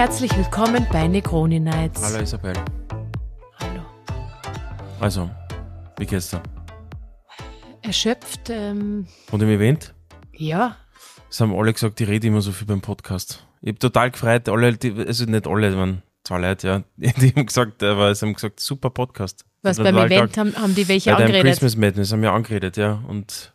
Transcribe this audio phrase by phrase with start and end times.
[0.00, 2.02] Herzlich willkommen bei Negroni Nights.
[2.02, 2.54] Hallo Isabel.
[3.58, 3.82] Hallo.
[4.98, 5.30] Also,
[5.98, 6.42] wie geht's dir?
[7.82, 9.92] Erschöpft, ähm, Und im Event?
[10.32, 10.78] ja.
[11.28, 13.46] Es haben alle gesagt, die rede immer so viel beim Podcast.
[13.60, 17.44] Ich habe total gefreut, alle, die, also nicht alle, waren zwei Leute, ja, die haben
[17.44, 19.44] gesagt, aber sie haben gesagt, super Podcast.
[19.60, 21.42] Was beim Event haben, haben die welche Bei angeredet?
[21.42, 23.04] Christmas Madness haben wir angeredet, ja.
[23.06, 23.52] Und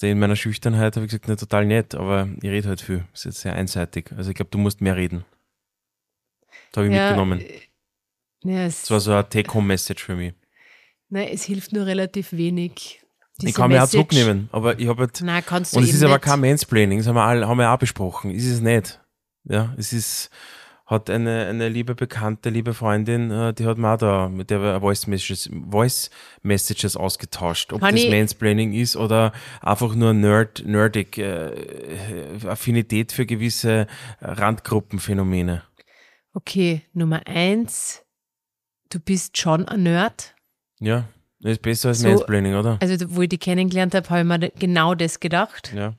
[0.00, 3.04] in meiner Schüchternheit habe ich gesagt, nicht total nett, aber ich rede halt viel.
[3.12, 4.10] Ist jetzt sehr einseitig.
[4.16, 5.26] Also ich glaube, du musst mehr reden.
[6.72, 7.44] Das habe ich Ja, mitgenommen.
[8.44, 10.34] Ja, es, Das war so eine Take-Home-Message für mich.
[11.08, 13.00] nein, es hilft nur relativ wenig.
[13.42, 16.02] ich kann mir auch zurücknehmen, aber ich habe halt Nein, kannst du Und es ist
[16.02, 16.24] aber nicht.
[16.24, 18.30] kein Mansplaining, das haben wir, all, haben wir auch besprochen.
[18.30, 19.00] Ist es nicht.
[19.44, 20.30] Ja, es ist,
[20.86, 24.80] hat eine, eine liebe Bekannte, liebe Freundin, äh, die hat mir auch da, mit der
[24.80, 26.10] Voice Messages, Voice
[26.42, 27.72] Messages ausgetauscht.
[27.72, 31.50] Ob Kann das Mansplaining ist oder einfach nur Nerd, nerdig, äh,
[32.46, 33.86] Affinität für gewisse
[34.20, 35.62] Randgruppenphänomene.
[36.34, 38.02] Okay, Nummer eins,
[38.90, 40.34] du bist schon ein Nerd.
[40.80, 41.04] Ja,
[41.40, 42.78] das ist besser als So- Mansplaining, oder?
[42.80, 45.94] Also, wo ich dich kennengelernt habe, habe ich mir genau das gedacht, Ja.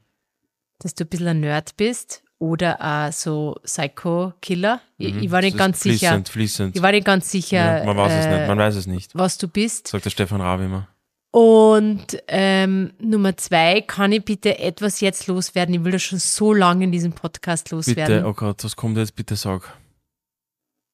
[0.79, 4.81] dass du ein bisschen ein Nerd bist oder auch so Psycho-Killer.
[4.97, 5.23] Ich, Mhm.
[5.23, 6.07] ich war nicht Das ganz ist sicher.
[6.09, 6.75] Fließend, fließend.
[6.75, 9.15] Ich war nicht ganz sicher, ja, man weiß es äh, nicht, man weiß es nicht,
[9.15, 9.87] was du bist.
[9.87, 10.87] sagt der Stefan Raab immer.
[11.31, 15.73] Und ähm, Nummer zwei, kann ich bitte etwas jetzt loswerden?
[15.73, 18.17] Ich will das schon so lange in diesem Podcast loswerden.
[18.17, 19.15] Bitte, oh Gott, was kommt jetzt?
[19.15, 19.75] Bitte sag.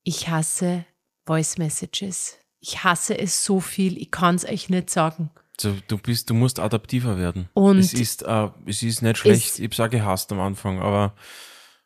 [0.10, 0.86] Ich hasse
[1.28, 2.40] Voice Messages.
[2.60, 5.30] Ich hasse es so viel, ich kann es euch nicht sagen.
[5.62, 7.48] So, du bist, du musst adaptiver werden.
[7.54, 9.60] Und es ist, äh, es ist nicht schlecht.
[9.60, 11.14] ich auch gehasst am Anfang, aber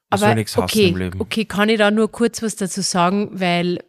[0.10, 1.20] man soll aber nichts hassen okay, im Leben.
[1.20, 3.84] okay, kann ich da nur kurz was dazu sagen, weil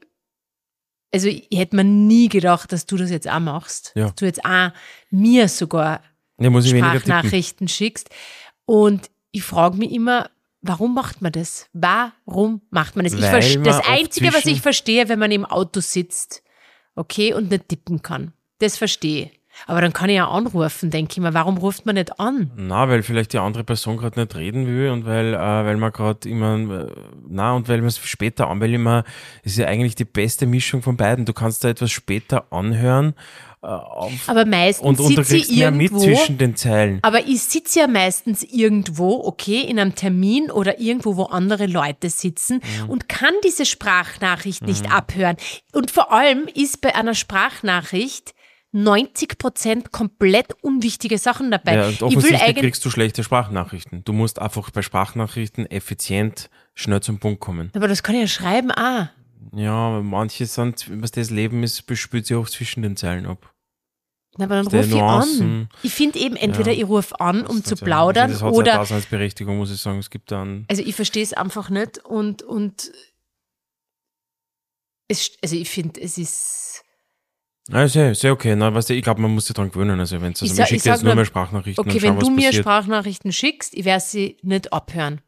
[1.13, 3.93] also ich hätte mir nie gedacht, dass du das jetzt auch machst.
[3.95, 4.07] Ja.
[4.07, 4.73] Dass du jetzt auch
[5.11, 6.03] mir sogar
[6.41, 6.61] Ja.
[6.61, 8.11] Sprachnachrichten schickst.
[8.67, 10.29] Und ich frage mich immer,
[10.65, 11.69] warum macht man das?
[11.73, 13.15] Warum macht man das?
[13.15, 16.43] Ich Weil man das Einzige, was ich verstehe, wenn man im Auto sitzt,
[16.97, 18.33] okay, und nicht tippen kann.
[18.59, 19.41] Das verstehe ich.
[19.67, 22.51] Aber dann kann ich ja anrufen, denke ich mir, warum ruft man nicht an?
[22.57, 25.93] Na, weil vielleicht die andere Person gerade nicht reden will und weil, äh, weil man
[25.93, 26.91] gerade immer, äh,
[27.29, 29.05] na, und weil man es später an, weil immer,
[29.45, 31.25] ist ja eigentlich die beste Mischung von beiden.
[31.25, 33.15] Du kannst da etwas später anhören
[33.65, 36.05] auf, Aber meistens und, und du kriegst mehr mit irgendwo.
[36.05, 36.99] zwischen den Zeilen.
[37.03, 42.11] Aber ich sitze ja meistens irgendwo, okay, in einem Termin oder irgendwo, wo andere Leute
[42.11, 42.91] sitzen Mhm.
[42.91, 45.37] und kann diese Sprachnachricht nicht abhören.
[45.73, 48.35] Und vor allem ist bei einer Sprachnachricht
[48.73, 51.77] 90 Prozent komplett unwichtige Sachen dabei.
[51.77, 54.03] Ja, und ich will offensichtlich kriegst du schlechte Sprachnachrichten.
[54.05, 57.71] Du musst einfach bei Sprachnachrichten effizient schnell zum Punkt kommen.
[57.75, 59.11] aber das kann ich ja schreiben, ah.
[59.55, 63.53] Ja, manche sind, was das Leben ist, spült sich auch zwischen den Zeilen ab.
[64.37, 65.69] Na, Aber dann rufe ich an.
[65.83, 66.79] Ich finde eben, entweder Ja.
[66.83, 69.81] ich rufe an, um zu Das hat plaudern Das hat seine oder, Daseinsberechtigung, muss ich
[69.81, 69.99] sagen.
[69.99, 72.91] Es gibt dann, also ich verstehe es einfach nicht und, und
[75.09, 76.83] es, also ich finde, es ist,
[77.71, 78.55] ja, sehr, sehr okay.
[78.57, 79.99] Na, weißt du, ich glaube, man muss sich dran gewöhnen.
[79.99, 82.31] Also, wenn also Ich sag- schicke jetzt nur mehr Sprachnachrichten okay, wenn schau, was du
[82.31, 82.63] mir passiert.
[82.65, 85.21] Sprachnachrichten schickst, ich werde sie nicht abhören.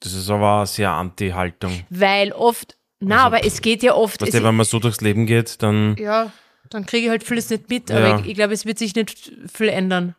[0.00, 1.84] Das ist aber eine sehr Anti-Haltung.
[1.88, 5.24] Weil oft, na, aber es geht ja oft, Weißt du, wenn man so durchs Leben
[5.26, 6.30] geht, dann, ja,
[6.70, 7.96] dann kriege ich halt vieles nicht mit, Ja.
[7.98, 10.14] aber ich, ich glaube, es wird sich nicht viel ändern.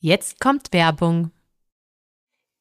[0.00, 1.30] Jetzt kommt Werbung.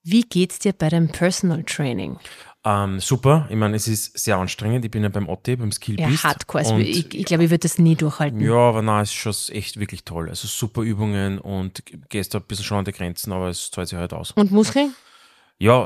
[0.03, 2.18] Wie geht's dir bei deinem Personal Training?
[2.63, 3.47] ähm, super.
[3.50, 4.85] Ich meine, es ist sehr anstrengend.
[4.85, 6.24] Ich bin ja beim Otte, beim Skill Ja, Beast.
[6.24, 6.63] Hardcore.
[6.63, 8.40] Also und ich ich glaube, ich würde das nie durchhalten.
[8.40, 10.29] Ja, aber na, es ist schon echt wirklich toll.
[10.29, 13.90] Also super Übungen und gehst da ein bisschen schon an die Grenzen, aber es zahlt
[13.90, 14.31] sich halt aus.
[14.31, 14.88] Und Muskeln?
[14.88, 14.94] Ja,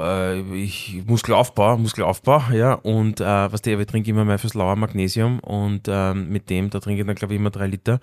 [0.01, 2.73] äh, ich Muskelaufbau, Muskelaufbau, ja.
[2.73, 6.69] Und äh, was der, ich trinke immer mehr fürs Lauer Magnesium und ähm, mit dem,
[6.69, 7.99] da trinke ich dann glaube ich immer drei Liter.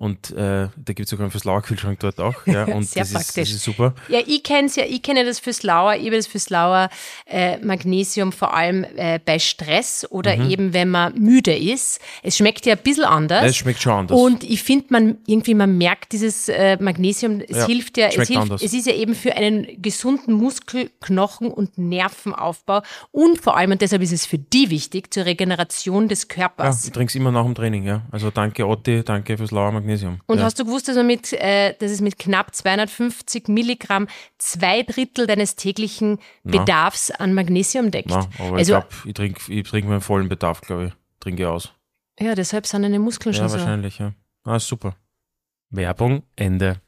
[0.00, 2.34] Und äh, da gibt es sogar einen fürs Lauer Kühlschrank dort auch.
[2.46, 3.50] Ja, und Sehr das, ist, das praktisch.
[3.54, 3.94] ist super.
[4.08, 6.88] Ja, ich kenne es ja, ich kenne das fürs Lauer, ich habe das fürs Lauer
[7.26, 12.00] äh, Magnesium vor allem äh, bei Stress oder eben wenn man müde ist.
[12.22, 13.42] Es schmeckt ja ein bisschen anders.
[13.42, 13.48] Mhm.
[13.50, 14.18] Es schmeckt schon anders.
[14.18, 18.14] Und ich finde, man irgendwie, man merkt dieses äh, Magnesium, es Ja, hilft ja, es,
[18.14, 18.62] hilft, anders.
[18.62, 22.80] es ist ja eben für einen gesunden Muskel-, Knochen- und Nervenaufbau
[23.12, 26.86] und vor allem, und deshalb ist es für die wichtig, zur Regeneration des ja, Körpers.
[26.86, 28.02] ich trinke es immer nach dem Training, ja.
[28.10, 29.89] Also danke Otti, danke fürs Lauer Magnesium.
[30.26, 30.44] Und ja.
[30.44, 34.08] hast du gewusst, dass, man mit, äh, dass es mit knapp 250 Milligramm
[34.38, 38.10] zwei Drittel deines täglichen Bedarfs an Magnesium deckt?
[38.10, 40.92] Na, aber also, ich glaube, ich trinke ich trink meinen vollen Bedarf, glaube ich.
[41.20, 41.72] Trinke ich aus.
[42.18, 43.58] ja, deshalb sind deine Muskeln Ja, schon so.
[43.58, 44.12] wahrscheinlich, ja.
[44.44, 44.96] Ah, super.
[45.70, 46.80] Werbung, Ende.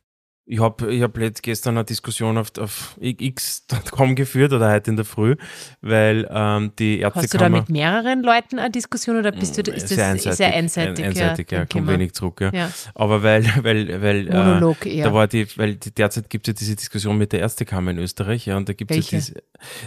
[0.45, 5.05] Ich habe ich hab gestern eine Diskussion auf, auf x.com geführt oder heute in der
[5.05, 5.37] Früh,
[5.83, 7.23] weil ähm, die Ärztekammer...
[7.23, 10.37] Hast du da mit mehreren Leuten eine Diskussion oder bist du, ist sehr das einseitig,
[10.37, 11.05] sehr einseitig?
[11.05, 12.41] einseitig ja, ja kommt wenig zurück.
[12.41, 12.51] Ja.
[12.53, 12.71] Ja.
[12.97, 15.05] Aber weil, weil, weil, Monolog äh, eher.
[15.05, 17.99] da war die, weil die, derzeit gibt es ja diese Diskussion mit der Ärztekammer in
[17.99, 19.43] Österreich, ja, und da gibt es ja diese,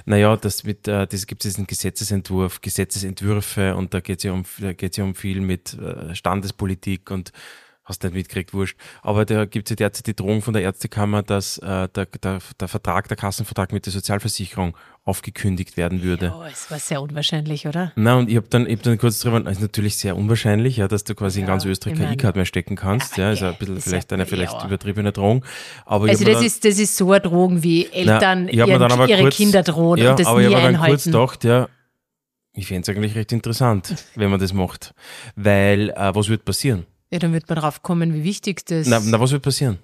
[0.06, 4.32] naja, das mit, äh, das gibt es diesen Gesetzesentwurf, Gesetzesentwürfe und da geht es ja
[4.32, 7.34] um, da geht's ja um viel mit äh, Standespolitik und
[7.86, 8.78] hast nicht mitgekriegt, wurscht.
[9.04, 12.40] Aber da gibt es ja derzeit die Drohung von der Ärztekammer, dass äh, der, der,
[12.60, 16.34] der Vertrag, der Kassenvertrag mit der Sozialversicherung aufgekündigt werden würde.
[16.36, 17.92] Oh, es war sehr unwahrscheinlich, oder?
[17.96, 20.88] Na, und ich habe dann, ich hab dann kurz drüber, ist natürlich sehr unwahrscheinlich, ja,
[20.88, 23.16] dass du quasi in Ja, ganz Österreich ich keine E-Card mehr stecken kannst.
[23.18, 24.66] Ja, ist ja ein bisschen ist vielleicht eine vielleicht ja.
[24.66, 25.46] übertriebene Drohung.
[25.86, 29.22] Aber Also das dann, ist, das ist so eine Drohung, wie Eltern mir ihren, ihre
[29.22, 30.92] kurz- Kinder drohen ja, und das aber nie ich habe dann einhalten.
[30.94, 31.70] kurz gedacht, ja,
[32.54, 34.96] ich fände es eigentlich recht interessant, wenn man das macht.
[35.36, 36.88] Weil, äh, was wird passieren?
[37.12, 39.80] Ja, dann wird man drauf kommen, wie wichtig das Na, na, was wird passieren?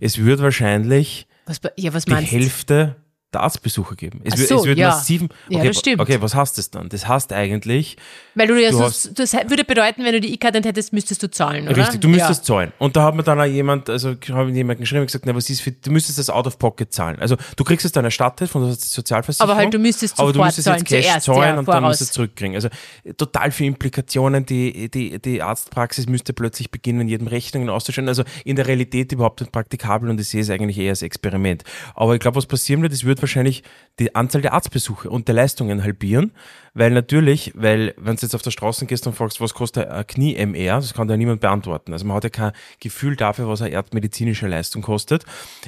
[0.00, 2.30] Es wird wahrscheinlich was, Ja, was die meinst?
[2.32, 2.96] Hälfte
[3.32, 4.20] der Arztbesucher geben.
[4.24, 4.88] Es, so, es wird ja.
[4.90, 5.28] massiven.
[5.48, 6.00] Ja, Okay, das stimmt.
[6.00, 6.88] okay, was heißt das dann?
[6.88, 7.96] Das heißt eigentlich,
[8.34, 9.10] Weil du ja Du das
[9.48, 11.76] würde bedeuten, wenn du die E-Card nicht hättest, müsstest du zahlen, oder?
[11.76, 12.54] Richtig, du müsstest Ja.
[12.54, 12.72] zahlen.
[12.78, 15.34] Und da hat mir dann auch jemand, also habe ich jemanden geschrieben und gesagt, na,
[15.34, 17.18] was ist für, du müsstest das out of pocket zahlen.
[17.20, 19.50] Also du kriegst es dann erstattet von der Sozialversicherung.
[19.50, 21.82] Aber halt, du müsstest aber du müsstest jetzt Cash zuerst, zahlen ja, und dann voraus.
[21.82, 22.54] musst du es zurückkriegen.
[22.54, 22.68] Also
[23.16, 24.44] total viele Implikationen.
[24.46, 28.08] Die, die, die Arztpraxis müsste plötzlich beginnen, jedem Rechnungen auszustellen.
[28.08, 31.62] Also in der Realität überhaupt nicht praktikabel und ich sehe es eigentlich eher als Experiment.
[31.94, 33.62] Aber ich glaube, was passieren wird, es wird wahrscheinlich
[33.98, 36.32] die Anzahl der Arztbesuche und der Leistungen halbieren,
[36.74, 40.06] weil natürlich, weil wenn du jetzt auf der Straße gehst und fragst, was kostet ein
[40.06, 41.92] Knie-MR, das kann dir niemand beantworten.
[41.92, 45.24] Also man hat ja kein Gefühl dafür, was eine erdmedizinische Leistung kostet.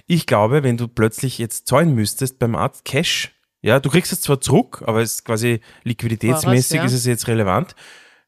[0.07, 4.21] Ich glaube, wenn du plötzlich jetzt zahlen müsstest beim Arzt Cash, ja, du kriegst es
[4.21, 6.97] zwar zurück, aber es ist quasi liquiditätsmäßig Voraus, ja.
[6.97, 7.75] ist es jetzt relevant.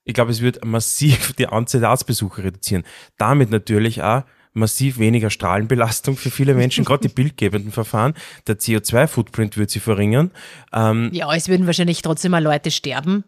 [0.05, 2.85] Ich glaube, es wird massiv die Anzahl der Arztbesuche reduzieren.
[3.19, 4.23] Damit natürlich auch
[4.57, 8.15] massiv weniger Strahlenbelastung für viele Menschen, gerade die bildgebenden Verfahren.
[8.47, 10.31] Der CO2-Footprint wird sie verringern.
[10.73, 13.25] Ähm, Ja, es würden wahrscheinlich trotzdem mal Leute sterben.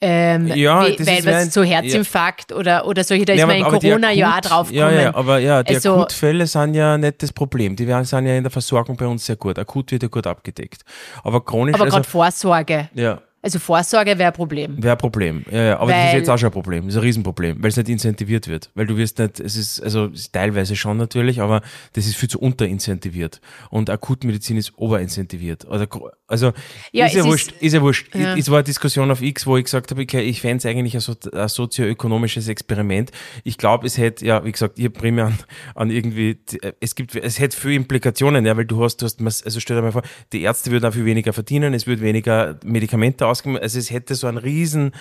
[0.00, 3.64] Ähm, Ja, weil ist was so Herzinfarkt oder, oder solche, da ist Ja, man in
[3.64, 7.74] Corona ja drauf Ja, ja, aber ja, die Also- Akutfälle sind ja nicht das Problem.
[7.74, 9.58] Die werden- sind ja in der Versorgung bei uns sehr gut.
[9.58, 10.82] Akut wird ja gut abgedeckt.
[11.24, 12.88] Aber chronisch, Aber also, gerade Vorsorge.
[12.94, 14.82] ja, Also Vorsorge wäre ein Problem.
[14.82, 15.44] wäre ein Problem.
[15.50, 16.84] Ja, ja, aber das ist Weil- jetzt auch schon ein Problem.
[16.86, 18.70] Das ist ein Riesenproblem, weil es nicht incentiviert wird.
[18.74, 21.62] Weil du wirst nicht, es ist, also teilweise schon natürlich, aber
[21.92, 23.40] das ist viel zu unterincentiviert.
[23.70, 25.66] Und Akutmedizin ist oberincentiviert.
[25.68, 25.86] Also,
[26.26, 26.52] also
[26.90, 28.12] Ja, ist, ja wurscht, ist- ist ja wurscht.
[28.14, 28.36] Ja.
[28.36, 30.94] Es war eine Diskussion auf X, wo ich gesagt habe, okay, ich fände es eigentlich
[30.94, 33.12] ein, so, ein sozioökonomisches Experiment.
[33.44, 35.38] Ich glaube, es hätte, ja, wie gesagt, ich habe primär an,
[35.76, 36.38] an irgendwie,
[36.80, 39.82] es gibt, es hätte viele Implikationen, ja, weil du hast, du hast, also stell dir
[39.82, 40.02] mal vor,
[40.32, 44.14] die Ärzte würden auch viel weniger verdienen, es würde weniger Medikamente ausgegeben, also es hätte
[44.14, 44.92] so einen riesen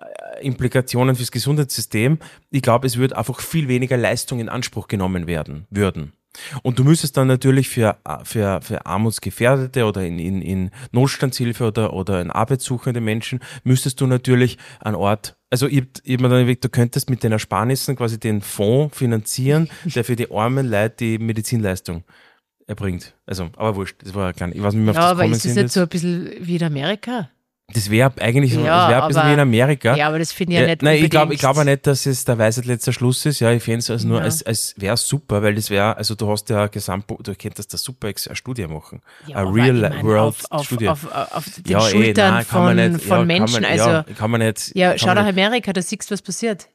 [0.00, 2.18] äh, Implikationen fürs Gesundheitssystem.
[2.50, 6.12] Ich glaube, es würde einfach viel weniger Leistung in Anspruch genommen werden, würden.
[6.62, 11.92] Und du müsstest dann natürlich für, für, für Armutsgefährdete oder in, in, in Notstandshilfe oder,
[11.94, 16.64] oder in arbeitssuchende Menschen, müsstest du natürlich einen Ort, also ich, ich mir dann überlegt,
[16.64, 21.18] du könntest mit den Ersparnissen quasi den Fonds finanzieren, der für die armen Leute die
[21.18, 22.04] Medizinleistung
[22.66, 23.14] erbringt.
[23.26, 25.24] Also, aber wurscht, das war gar nicht, ich weiß nicht mehr, auf Ja, das aber
[25.26, 25.62] ist das sind.
[25.62, 27.30] nicht so ein bisschen wie in Amerika?
[27.74, 29.96] Das wäre eigentlich so, Ja, das wäre ein bisschen aber- wie in Amerika.
[29.96, 32.06] Ja, aber das finde ich ja, nicht nein, ich glaube ich glaube auch nicht, dass
[32.06, 33.40] es der Weisheit letzter Schluss ist.
[33.40, 34.24] Ja, ich fände es also nur, Ja.
[34.24, 37.76] als, als wäre super, weil das wäre, also du hast ja Gesamt, du könntest da
[37.76, 39.02] super eine Studie machen.
[39.26, 40.88] Ja, eine Real ich mein, World auf, Studie.
[40.88, 43.62] Auf, auf, auf den ja, Schultern nein, kann von, nicht, von ja, Menschen.
[43.62, 44.70] Man, also, ja, kann man nicht.
[44.76, 46.68] ja, schau nach Amerika, da siehst du, was passiert.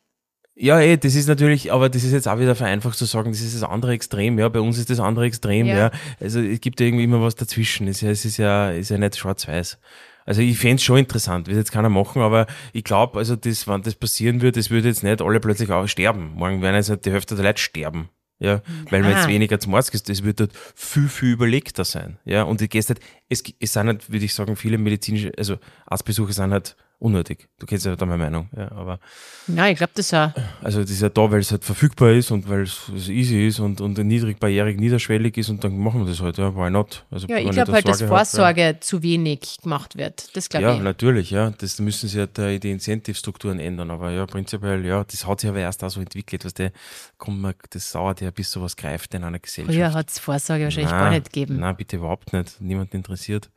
[0.55, 3.39] Ja, eh, das ist natürlich, aber das ist jetzt auch wieder vereinfacht zu sagen, das
[3.39, 5.77] ist das andere Extrem, ja, bei uns ist das andere Extrem, ja.
[5.77, 5.91] Ja.
[6.19, 7.87] Also es gibt ja irgendwie immer was dazwischen.
[7.87, 9.79] Es ist ja, es ist ja, ist ja nicht schwarz-weiß.
[10.25, 13.67] Also ich fände es schon interessant, wird jetzt keiner machen, aber ich glaube, also das,
[13.67, 16.33] wenn das passieren würde, es würde jetzt nicht alle plötzlich auch sterben.
[16.35, 18.09] Morgen werden jetzt nicht die Hälfte der Leute sterben.
[18.39, 19.17] Ja, weil man Ah.
[19.19, 22.17] jetzt weniger zum Arzt geht, das wird dort viel, viel überlegter sein.
[22.25, 22.99] Ja, und ich gehst halt,
[23.29, 27.49] es, es sind halt, würde ich sagen, viele medizinische, also Arztbesuche sind halt unnötig.
[27.59, 28.99] Du kennst ja da meine Meinung, ja, aber
[29.47, 30.31] Ja, ich glaube das auch.
[30.61, 33.59] also das ist ja da, weil es halt verfügbar ist und weil es easy ist
[33.59, 37.05] und, und niedrig barrierig, niederschwellig ist und dann machen wir das halt, ja, why not?
[37.09, 40.35] Also, Ja, ich glaube halt, dass Sorge hat, Vorsorge zu wenig gemacht wird.
[40.35, 40.81] Das Ja, glaube ja ich.
[40.83, 41.49] natürlich, ja.
[41.49, 45.49] Das müssen sie ja die, die Incentive-Strukturen ändern, aber ja, prinzipiell, ja, das hat sich
[45.49, 46.71] aber erst auch so entwickelt, was der
[47.17, 49.75] kommt man, das dauert ja, bis sowas greift in einer Gesellschaft.
[49.75, 51.59] Früher hat es Vorsorge wahrscheinlich Nein, gar nicht gegeben.
[51.59, 52.61] Nein, bitte überhaupt nicht.
[52.61, 53.49] Niemand interessiert.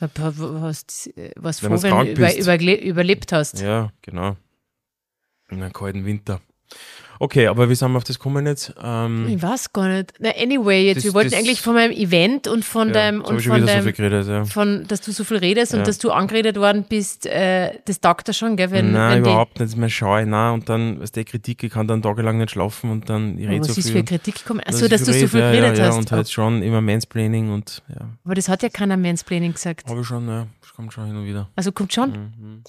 [0.00, 3.60] Hast, was Wenn froh, wenn du über, überlebt hast.
[3.60, 4.36] Ja, genau.
[5.50, 6.40] In einem kalten Winter.
[7.20, 8.72] Okay, aber wie sind wir auf das gekommen jetzt?
[8.82, 10.14] Ähm, Ich weiß gar nicht.
[10.20, 13.20] Na, anyway, jetzt, Das- wir wollten das- eigentlich von meinem Event und von ja, deinem,
[13.22, 14.44] und von wieder so deinem, viel geredet, ja.
[14.44, 15.78] von, dass du so viel redest Ja.
[15.80, 18.70] und dass du angeredet worden bist, äh, das taugt da schon, gell?
[18.70, 19.60] Wenn, Nein, wenn die- überhaupt nicht.
[19.62, 20.24] Das ist mir scheu.
[20.24, 23.48] Nein, und dann, was der Kritik, ich kann dann tagelang nicht schlafen und dann, ich
[23.48, 23.98] rede was so ist viel.
[23.98, 24.60] für Kritik gekommen?
[24.64, 25.96] dass Achso, ich dass du so viel ja, geredet ja, ja, hast.
[25.98, 29.88] und halt schon immer Mansplaining und ja, Aber das hat ja keiner Mansplaining gesagt.
[29.88, 31.48] habe ich schon, ja, das kommt schon hin und wieder.
[31.56, 32.10] Also kommt schon.
[32.10, 32.62] Mhm.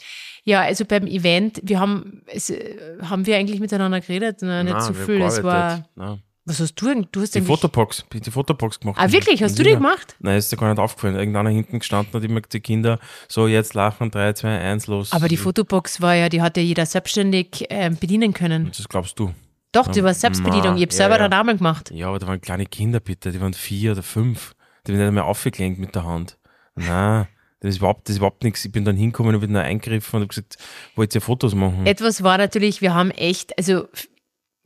[0.45, 4.38] Ja, also beim Event, wir haben, es, äh, haben wir eigentlich miteinander geredet?
[4.41, 5.21] Nicht Nein, wir haben viel.
[5.21, 5.85] Es war.
[5.95, 6.21] Nein.
[6.45, 7.09] was hast du eigentlich?
[7.11, 8.97] Du hast Die Fotobox, die Fotobox gemacht.
[8.99, 9.43] Ah, wirklich?
[9.43, 9.75] Hast du die Ja.
[9.75, 10.15] gemacht?
[10.19, 11.15] Nein, ist dir gar nicht aufgefallen.
[11.15, 15.11] Irgendeiner hinten gestanden hat immer die Kinder so jetzt lachen, 3, 2, 1, los.
[15.11, 18.71] Aber die Fotobox war ja, die hat ja jeder selbstständig ähm, bedienen können.
[18.75, 19.33] Das glaubst du.
[19.71, 20.77] Doch, die war Selbstbedienung.
[20.77, 21.27] Ich habe ja, selber ja.
[21.27, 21.91] den Namen gemacht.
[21.91, 24.55] Ja, aber da waren kleine Kinder bitte, die waren vier oder fünf.
[24.87, 26.37] Die haben nicht einmal aufgeklinkt mit der Hand.
[26.75, 27.27] Nein,
[27.59, 28.65] das ist überhaupt, das ist überhaupt nichts.
[28.65, 30.57] Ich bin dann hingekommen und bin da eingegriffen und habe gesagt,
[30.95, 31.85] wollt ihr Fotos machen?
[31.85, 33.87] Etwas war natürlich, wir haben echt, also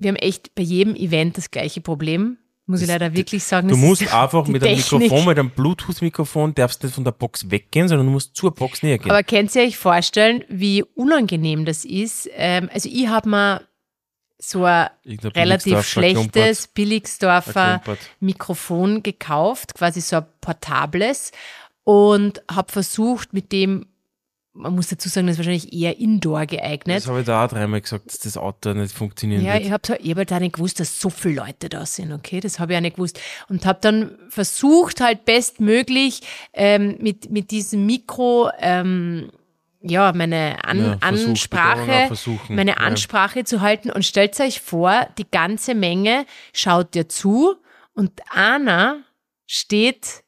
[0.03, 2.37] wir haben echt bei jedem Event das gleiche Problem.
[2.65, 3.67] Muss ich leider wirklich sagen.
[3.67, 5.01] Du musst einfach mit einem Technik.
[5.01, 8.83] Mikrofon, mit einem Bluetooth-Mikrofon, darfst nicht von der Box weggehen, sondern du musst zur Box
[8.83, 9.11] näher gehen.
[9.11, 12.29] Aber könnt ihr euch vorstellen, wie unangenehm das ist?
[12.35, 13.61] Ähm, also ich habe mir
[14.39, 14.89] so ein
[15.35, 17.81] relativ schlechtes Billigsdorfer.
[18.21, 21.31] Mikrofon gekauft, quasi so ein portables
[21.83, 23.87] und habe versucht mit dem,
[24.53, 26.97] man muss dazu sagen, das ist wahrscheinlich eher indoor geeignet.
[26.97, 29.65] Das habe ich da auch dreimal gesagt, dass das Auto nicht funktionieren Ja, wird.
[29.65, 32.39] ich habe hab halt auch nicht gewusst, dass so viele Leute da sind, okay?
[32.39, 33.19] Das habe ich auch nicht gewusst.
[33.49, 36.21] Und habe dann versucht, halt bestmöglich
[36.53, 39.31] ähm, mit, mit diesem Mikro ähm,
[39.81, 42.09] ja, meine An Ja, versuch, Ansprache,
[42.49, 42.77] meine ja.
[42.77, 43.89] Ansprache zu halten.
[43.91, 47.55] Und stellt euch vor, die ganze Menge schaut dir zu
[47.93, 49.03] und einer
[49.45, 50.22] steht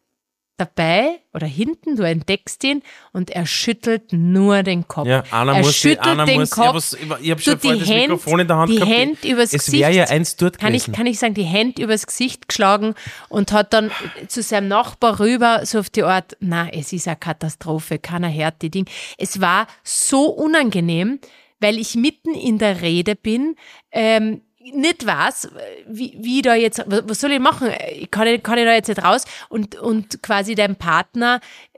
[0.57, 2.81] dabei oder hinten, du entdeckst ihn
[3.11, 5.07] und er schüttelt nur den Kopf.
[5.07, 6.65] Ja, einer er muss, schüttelt einer den muss, Kopf.
[6.65, 8.91] ja, was, ich habe schon vorher das Hand- Mikrofon in der Hand die gehabt.
[8.91, 9.83] Hand übers es Gesicht.
[9.83, 12.95] wäre ja eins dort kann ich, kann ich sagen, die Hände übers Gesicht geschlagen
[13.29, 13.91] und hat dann
[14.27, 18.61] zu seinem Nachbar rüber, so auf die Art, na, es ist eine Katastrophe, keiner hört
[18.61, 18.85] die Ding.
[19.17, 21.19] Es war so unangenehm,
[21.59, 23.55] weil ich mitten in der Rede bin,
[23.91, 24.41] ähm,
[24.73, 25.49] nicht weiß,
[25.87, 27.69] wie, wie da jetzt, was was soll ich machen?
[27.99, 29.25] Ich kann, ich- kann ich da jetzt nicht raus?
[29.49, 31.39] Und, und quasi dein Partner
[31.73, 31.77] äh,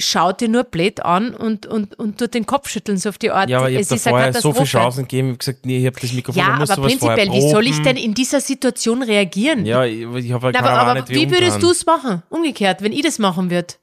[0.00, 3.30] schaut dir nur blöd an und, und, und tut den Kopf schütteln, so auf die
[3.30, 3.50] Art.
[3.50, 4.64] ja, aber ich es habe vorher so viele.
[4.64, 5.28] Chancen gegeben.
[5.28, 7.96] Ich habe gesagt, nee, ich habe das Mikrofon, Ja, aber prinzipiell, wie soll ich denn
[7.96, 9.66] in dieser Situation reagieren?
[9.66, 12.22] Ja, ich, ich habe halt keine aber, aber wie würdest du es machen?
[12.30, 13.74] Umgekehrt, wenn ich das machen würde.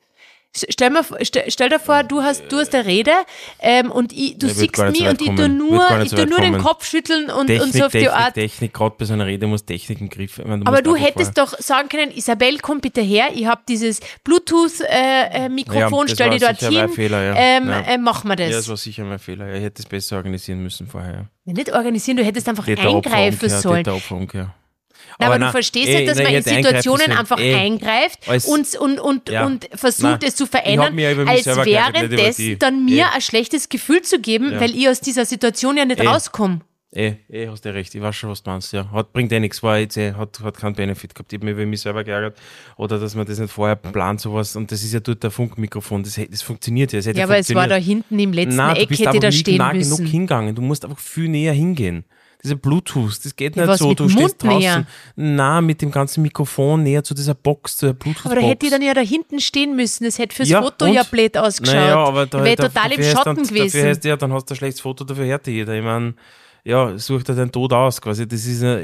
[0.70, 3.12] Stell, mir, vor- stell, stell dir vor, du hast, du hast eine Rede
[3.60, 6.40] ähm, und ich, du Ja, siehst so mich weit und ich tue nur, so nur
[6.40, 6.58] den.
[6.58, 8.34] Kopf schütteln und, Technik, und so auf die Technik, Art.
[8.34, 10.38] Technik, gerade bei so einer Rede muss Technik im Griff.
[10.44, 14.00] Meine, du Aber du hättest doch sagen können, Isabel, komm bitte her, ich habe dieses
[14.24, 17.34] Bluetooth-Mikrofon, Ja, das stell war dich dort sicher mein hin, Fehler, ja.
[17.36, 17.82] ähm, Ja.
[17.82, 18.50] äh, machen wir das.
[18.50, 19.54] Ja, das war sicher mein Fehler.
[19.54, 21.28] Ich hätte es besser organisieren müssen vorher.
[21.46, 23.84] Ja, nicht organisieren, du hättest einfach Täter-Opfer-Umkehr, eingreifen sollen.
[23.84, 24.44] Täter-Opfer-Umkehr.
[24.44, 24.54] Na,
[25.26, 27.56] aber, du na, verstehst eh, nicht, dass na, man in Situationen einfach Eh.
[27.56, 29.46] eingreift Als- und, und, und, Ja.
[29.46, 30.98] und versucht Nein, es zu verändern,
[31.28, 32.60] als währenddessen die.
[32.60, 33.16] dann mir Eh.
[33.16, 34.62] ein schlechtes Gefühl zu geben, Ja.
[34.62, 36.08] weil ich aus dieser Situation ja nicht Eh.
[36.08, 36.62] rauskomme.
[36.96, 37.94] Eh, eh, hast du recht.
[37.94, 38.72] Ich weiß schon, was du meinst.
[38.72, 38.90] Ja.
[38.94, 39.62] Hat, bringt eh nichts.
[39.62, 41.34] War jetzt eh, hat, hat keinen Benefit gehabt.
[41.34, 42.38] Ich habe mich über mich selber geärgert.
[42.78, 44.56] Oder dass man das nicht vorher plant, sowas.
[44.56, 46.02] Und das ist ja dort der Funkmikrofon.
[46.04, 47.00] Das, das funktioniert ja.
[47.02, 49.16] Das Ja, aber es war da hinten im letzten Nein, du Eck, bist hätte aber
[49.18, 49.98] ich da nicht stehen nah müssen.
[49.98, 50.56] genug hingegangen.
[50.56, 52.06] Du musst einfach viel näher hingehen.
[52.44, 53.94] Diese Bluetooth, das geht nicht so.
[53.94, 54.60] Du dem stehst Mund draußen.
[54.60, 54.86] näher?
[55.16, 58.26] Na, mit dem ganzen Mikrofon näher zu dieser Box, zu der Bluetooth-Box.
[58.32, 60.06] aber da hätte ich dann ja da hinten stehen müssen.
[60.06, 60.94] Es hätte fürs Ja, Foto und?
[60.94, 61.76] ja blöd ausgeschaut.
[61.76, 63.84] Naja, aber da, Wäre total im Schatten dann, Dafür gewesen.
[63.88, 65.74] heißt, ja, dann hast du ein schlechtes Foto, dafür hört jeder.
[65.74, 66.14] Ich meine,
[66.68, 68.28] ja, such dir den Tod aus, quasi.
[68.28, 68.84] Das ist eine,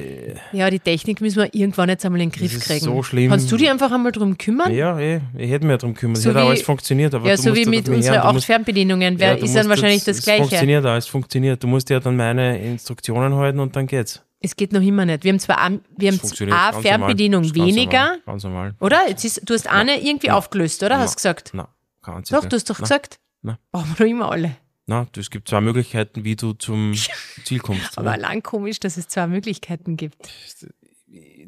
[0.51, 2.79] Ja, die Technik müssen wir irgendwann jetzt einmal in den Griff kriegen.
[2.79, 3.29] so schlimm.
[3.29, 4.73] Kannst du dich einfach einmal drum kümmern?
[4.73, 6.15] ja, eh, ich hätte mir darum kümmern.
[6.15, 8.17] So hätte auch wie- alles funktioniert, aber Ja, du so musst wie ja mit unseren
[8.19, 9.19] acht musst- Fernbedienungen.
[9.19, 10.43] Wer ja, ist dann wahrscheinlich jetzt- das Gleiche.
[10.43, 11.63] Es funktioniert auch, es funktioniert.
[11.63, 14.21] Du musst ja dann meine Instruktionen halten und dann geht's.
[14.39, 15.23] Es geht noch immer nicht.
[15.23, 17.43] Wir haben zwar wir Das haben ganz Fernbedienung.
[17.43, 18.75] Ganz weniger, Normal, ganz normal.
[18.81, 18.99] oder?
[19.07, 20.95] Jetzt ist, du hast eine irgendwie aufgelöst, oder?
[20.95, 20.99] Ja.
[20.99, 21.51] Hast du gesagt?
[21.53, 21.65] Nein,
[22.01, 22.39] einzige.
[22.41, 23.19] Doch, du hast doch gesagt.
[23.41, 23.57] Nein.
[23.71, 24.55] Brauchen wir doch immer alle.
[24.85, 26.93] Nein, es gibt zwei Möglichkeiten, wie du zum
[27.45, 27.97] Ziel kommst.
[27.97, 30.29] Aber allein komisch, dass es zwei Möglichkeiten gibt.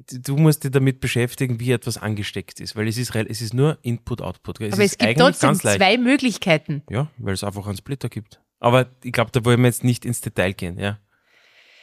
[0.10, 3.77] du musst dich damit beschäftigen, wie etwas angesteckt ist, weil es ist, es ist nur
[3.82, 4.62] Input-Output.
[4.62, 5.77] Aber es gibt trotzdem ganz leicht.
[5.77, 6.84] zwei Möglichkeiten.
[6.89, 8.39] Ja, weil es einfach einen Splitter gibt.
[8.60, 11.00] Aber ich glaube, da wollen wir jetzt nicht ins Detail gehen, ja.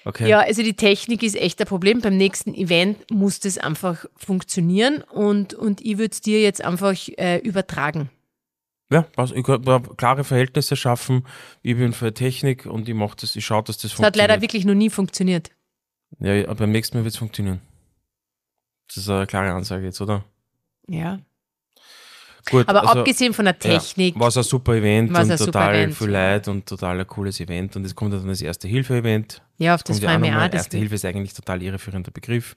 [0.04, 0.28] Okay.
[0.28, 2.00] Ja, also die Technik ist echt ein Problem.
[2.00, 6.96] Beim nächsten Event muss das einfach funktionieren und, und ich würde es dir jetzt einfach
[7.18, 8.10] äh, übertragen.
[8.92, 9.62] Ja, also ich kann
[9.96, 11.26] klare Verhältnisse schaffen.
[11.62, 14.28] Ich bin für Technik und ich mache das, ich schaue, dass das Das hat funktioniert.
[14.30, 15.50] leider wirklich noch nie funktioniert.
[16.20, 17.60] ja, ja, beim nächsten Mal wird es funktionieren.
[18.88, 20.24] Das ist eine klare Ansage jetzt, oder?
[20.88, 21.20] Ja.
[22.50, 25.74] Gut, Aber also, abgesehen von der Technik, Ja, war es ein super Event und total
[25.76, 26.32] Event, viel ja.
[26.32, 27.76] Leid und total ein cooles Event.
[27.76, 29.40] Und es kommt dann das Erste-Hilfe-Event.
[29.58, 30.40] ja, auf das ja freue ich auch.
[30.48, 32.56] Das Erste Hilfe ist eigentlich total irreführender Begriff.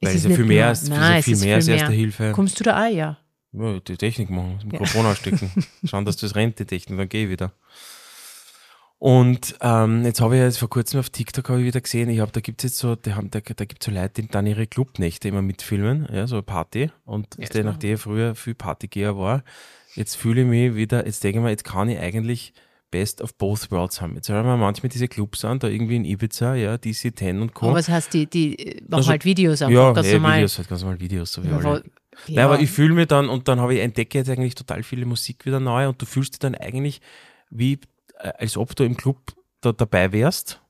[0.00, 1.54] Es Weil ist es ja nicht viel mehr ist, es ist ja viel ist mehr
[1.56, 1.98] als viel Erste mehr.
[1.98, 2.32] Hilfe.
[2.32, 3.16] Kommst du da auch, ja?
[3.52, 5.50] Ja, die Technik machen, das Mikrofon ausstecken.
[5.84, 7.52] Schauen, dass das rennt, die Technik, dann gehe ich wieder.
[8.98, 12.20] Und ähm, jetzt habe ich jetzt vor kurzem auf TikTok habe ich wieder gesehen, ich
[12.20, 14.28] habe, da gibt es jetzt so, die haben, da, da gibt es so Leute, die
[14.28, 16.90] dann ihre Clubnächte immer mitfilmen, ja, so eine Party.
[17.04, 19.42] Und Ja, ja, ist nachdem ich früher viel Partygeher war,
[19.96, 22.54] jetzt fühle ich mich wieder, jetzt denke ich mir, jetzt kann ich eigentlich
[22.92, 24.14] Best of both worlds haben.
[24.14, 27.66] Jetzt hören wir manchmal diese Clubs an, da irgendwie in Ibiza, ja, DC10 und Co.
[27.66, 30.36] Aber was heißt, die, die machen Also, halt Videos einfach ja, ganz eh, normal.
[30.36, 31.84] Videos, halt ganz normal Videos, so wie alle.
[32.28, 34.84] Ja, Ja, aber ich fühle mich dann und dann habe ich entdecke jetzt eigentlich total
[34.84, 37.00] viele Musik wieder neu und du fühlst dich dann eigentlich
[37.50, 37.80] wie,
[38.20, 39.18] äh, als ob du im Club
[39.60, 40.61] da dabei wärst,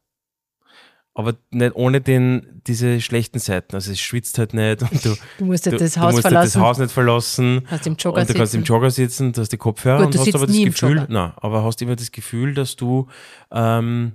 [1.15, 3.75] aber nicht ohne den, diese schlechten Seiten.
[3.75, 6.25] Also es schwitzt halt nicht und du, du musst du, halt das du Haus musst
[6.25, 7.63] halt das Haus nicht verlassen.
[7.67, 8.73] hast im Jogger und du kannst im sitzen.
[8.73, 11.65] Jogger sitzen, du hast die Kopfhörer Gut, du und hast aber das Gefühl, na, aber
[11.65, 13.09] hast immer das Gefühl, dass du
[13.51, 14.13] ähm,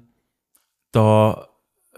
[0.91, 1.49] da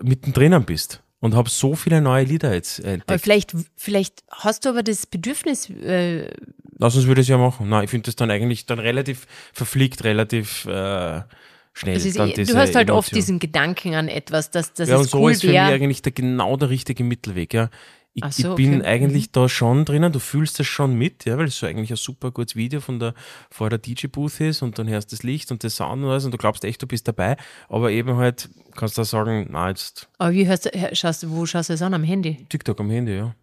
[0.01, 3.21] mittendrin bist und habe so viele neue Lieder jetzt Aber entdeckt.
[3.21, 6.29] vielleicht, vielleicht hast du aber das Bedürfnis, äh,
[6.81, 7.67] Lass uns würde es ja machen.
[7.67, 11.21] Nein, ich finde das dann eigentlich dann relativ verfliegt, relativ äh,
[11.79, 11.95] schnell.
[11.97, 12.21] es ist du
[12.57, 13.15] hast halt oft Emotion.
[13.15, 15.73] diesen Gedanken an etwas, dass, dass Ja, und so cool ist für mich wäre.
[15.73, 17.53] eigentlich der, genau der richtige Mittelweg.
[17.53, 17.69] Ja.
[18.13, 18.77] Ich, so, ich bin okay.
[18.79, 18.85] Mhm.
[18.85, 21.95] eigentlich da schon drinnen, du fühlst das schon mit, ja, weil es so eigentlich ein
[21.95, 23.13] super gutes Video von der,
[23.51, 26.25] vor der DJ-Booth ist und dann hörst du das Licht und das Sound und alles
[26.25, 27.37] und du glaubst echt, du bist dabei,
[27.69, 31.45] aber eben halt kannst du sagen, na jetzt Aber wie hörst du, schaust, du- wo
[31.45, 31.93] schaust du es an?
[31.93, 32.45] Am Handy?
[32.49, 33.35] TikTok am Handy, ja.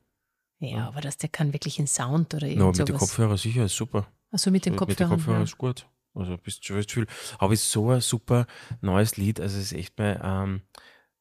[0.59, 2.97] Ja, aber dass der kann wirklich einen Sound oder Na, irgend mit den.
[2.97, 4.07] Kopfhörern sicher, ist super.
[4.33, 5.11] Achso, mit den mit, mit den Kopfhörern.
[5.19, 5.45] Kopfhörern ja.
[5.45, 5.87] ist gut.
[6.17, 7.07] Also bist schon bist viel.
[7.39, 8.47] Aber ist so ein super
[8.81, 9.41] neues Lied.
[9.41, 10.63] Also es ist echt mal ähm,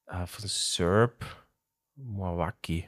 [0.07, 1.25] äh, von Serb
[1.95, 2.87] Mwawaki.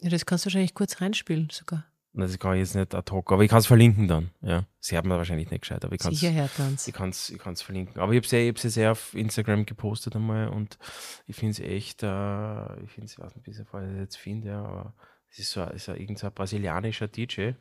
[0.00, 1.84] ja, das kannst du wahrscheinlich kurz reinspielen sogar.
[2.14, 4.30] Das kann ich jetzt nicht ad hoc, aber ich kann es verlinken dann.
[4.40, 6.88] Ja, sie haben mir wahrscheinlich nicht gescheit, aber ich kann es Sicher hört man's.
[6.88, 8.00] ich kann's, ich verlinken.
[8.00, 10.78] Aber ich habe es ja, ich ja sehr auf Instagram gepostet einmal und
[11.26, 14.16] ich finde es echt, äh, ich finde es, ich weiß nicht, wie ich es jetzt
[14.16, 14.94] finde, ja, aber
[15.28, 17.52] es ist so, es ist ja irgendein brasilianischer DJ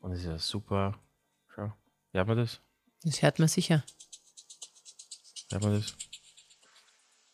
[0.00, 1.00] und es ist ja super.
[1.54, 1.72] Schau,
[2.12, 2.60] hört man das?
[3.04, 3.84] Das hört man sicher.
[5.50, 5.94] Hört man das?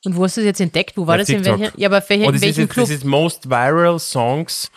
[0.05, 0.97] Und wo hast du das jetzt entdeckt?
[0.97, 1.29] Wo war Bei das?
[1.29, 2.87] In welcher, ja, aber auf welche, Und in das ist, welchem jetzt, Club?
[2.87, 4.71] das ist Most Viral Songs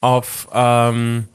[0.00, 1.28] auf, ähm,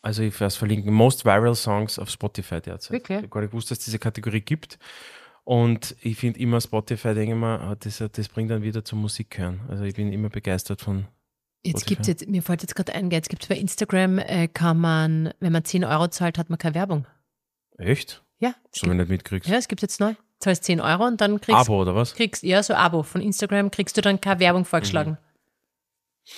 [0.00, 2.92] also ich werde es verlinken, Most Viral Songs auf Spotify derzeit.
[2.92, 3.18] Wirklich?
[3.18, 4.78] Ich habe gar nicht gewusst, dass es diese Kategorie gibt.
[5.44, 9.00] Und ich finde immer Spotify, denke ich mal, ah, das, das bringt dann wieder zum
[9.00, 9.60] Musik hören.
[9.68, 11.06] Also ich bin immer begeistert von.
[11.64, 11.88] Jetzt Spotify.
[11.94, 15.32] gibt's jetzt, mir fällt jetzt gerade ein, jetzt gibt es bei Instagram, äh, kann man,
[15.40, 17.06] wenn man 10 Euro zahlt, hat man keine Werbung.
[17.78, 18.22] Echt?
[18.40, 19.46] Ja, es habe gibt, ich nicht mitgekriegt.
[19.46, 20.14] ja, es gibt jetzt neu.
[20.40, 22.14] Zahlst 10 Euro und dann kriegst Abo oder was?
[22.14, 25.12] kriegst, ja, so Abo von Instagram, kriegst du dann keine Werbung vorgeschlagen.
[25.12, 25.16] Mhm.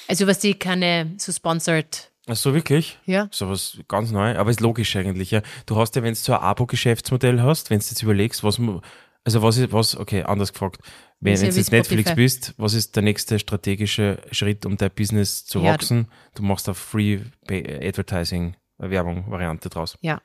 [0.09, 2.99] Also was die keine so sponsored, Ach so, wirklich?
[3.05, 3.29] ja.
[3.31, 5.43] So was ganz neu, aber ist logisch eigentlich, ja.
[5.67, 8.81] Du hast ja, wenn du so ein Abo-Geschäftsmodell hast, wenn du jetzt überlegst, was, mu-
[9.25, 10.81] also was ist, was, okay, anders gefragt,
[11.21, 12.15] wenn Ist du jetzt Netflix Spotify.
[12.15, 16.09] bist, was ist der nächste strategische Schritt, um dein Business zu Ja, wachsen?
[16.35, 19.97] Du machst eine Free Advertising, eine Werbung-Variante draus.
[20.03, 20.21] Ja.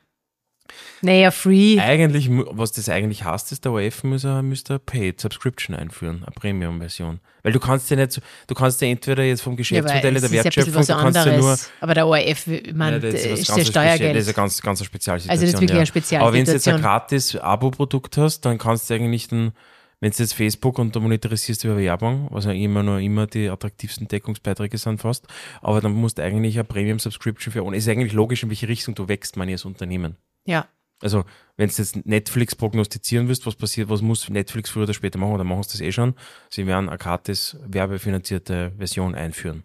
[1.02, 1.78] Naja, free.
[1.80, 7.20] Eigentlich, was das eigentlich heißt, ist, der eine, müsste eine Paid Subscription einführen, eine Premium-Version.
[7.42, 10.22] Weil du kannst ja nicht, so- du kannst ja entweder jetzt vom Ja, Geschäftsmodell es
[10.22, 11.70] der ist ja bisschen Wertschöpfung, was du kannst ja nur anderes.
[11.80, 14.14] aber der ORF, meine, Ja, das ist, was ja Steuergeld.
[14.16, 15.30] Das ist eine ganz, ganz Spezialsituation.
[15.30, 16.18] Also das ist wirklich ja.
[16.18, 16.82] eine Aber wenn du jetzt ein Spezialsituation.
[16.82, 19.52] gratis Abo-Produkt hast, dann kannst du eigentlich dann,
[20.00, 23.48] wenn du jetzt Facebook und du monetarisierst über Werbung, was ja immer nur immer die
[23.48, 25.26] attraktivsten Deckungsbeiträge sind fast,
[25.62, 28.94] aber dann musst du eigentlich eine Premium-Subscription für, und ist eigentlich logisch, in welche Richtung
[28.94, 30.16] du wächst, man als Unternehmen.
[30.46, 30.66] Ja.
[31.02, 31.24] Also,
[31.56, 35.32] wenn du jetzt Netflix prognostizieren willst, was passiert, was muss Netflix früher oder später machen,
[35.32, 36.14] oder machen sie das eh schon,
[36.50, 39.64] sie werden eine gratis werbefinanzierte Version einführen.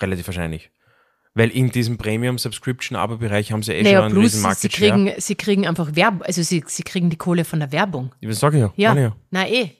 [0.00, 0.70] Relativ wahrscheinlich.
[1.34, 4.90] Weil in diesem Premium-Subscription-Abo-Bereich haben sie eh Naja, schon einen plus riesen sie Market Share.
[4.90, 8.14] kriegen, sie kriegen einfach Werbung, also sie, sie kriegen die Kohle von der Werbung.
[8.22, 8.94] Das sage ich ja.
[8.94, 9.16] Ja, ja.
[9.30, 9.72] na eh.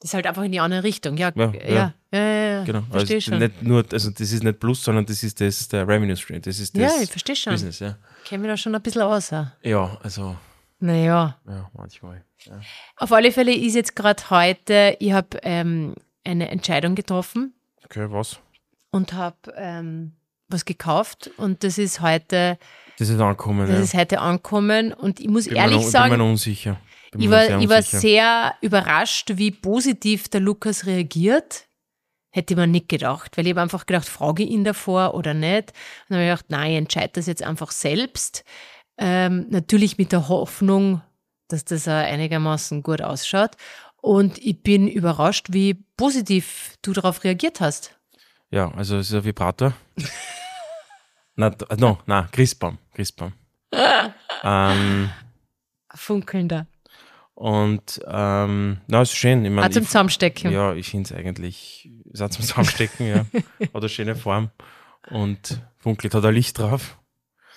[0.00, 1.16] Das ist halt einfach in die andere Richtung.
[1.16, 1.94] Ja, Ja, ja, ja.
[2.12, 2.20] ja,
[2.66, 2.82] ja, ja, ja.
[2.82, 2.96] Genau.
[2.96, 3.38] Also schon.
[3.38, 6.42] Nicht nur, also das ist nicht Plus, sondern das ist das, der Revenue Stream.
[6.42, 7.52] Das ist ja, das ich verstehe schon.
[7.52, 7.96] Business, ja.
[8.24, 9.30] Kennen wir da schon ein bisschen aus.
[9.62, 10.36] Ja, also,
[10.80, 11.38] Naja.
[11.46, 12.24] ja, manchmal.
[12.44, 12.60] Ja.
[12.96, 18.38] Auf alle Fälle ist jetzt gerade heute, ich habe ähm, eine Entscheidung getroffen Okay, was?
[18.90, 20.12] und habe ähm,
[20.48, 22.58] was gekauft und das ist heute,
[22.98, 23.82] Das ist angekommen, das ja.
[23.82, 26.78] ist heute angekommen und ich muss bin ehrlich mir sagen, bin mir unsicher.
[27.12, 31.64] Bin Ich war, ich war sehr überrascht, wie positiv der Lukas reagiert.
[32.34, 35.68] Hätte man nicht gedacht, weil ich habe einfach gedacht, frage ich ihn davor oder nicht.
[35.70, 38.44] Und dann habe ich gedacht, nein, ich entscheide das jetzt einfach selbst.
[38.98, 41.00] Ähm, natürlich mit der Hoffnung,
[41.46, 43.52] dass das einigermaßen gut ausschaut.
[43.98, 47.94] Und ich bin überrascht, wie positiv du darauf reagiert hast.
[48.50, 49.72] Ja, also es ist ein Vibrator.
[51.36, 52.78] na, d- no, na, Christbaum.
[52.94, 53.32] Christbaum.
[54.42, 55.10] ähm,
[55.94, 56.66] Funkelnder.
[57.34, 59.44] und ähm, na, ist schön.
[59.44, 60.52] Ich Ah, mein, zum ich, Zusammenstecken.
[60.52, 61.90] ja, ich finde es eigentlich,
[62.22, 63.26] auch zum Zusammenstecken, ja.
[63.60, 64.50] Hat eine schöne Form
[65.10, 66.98] und funkelt, hat ein Licht drauf.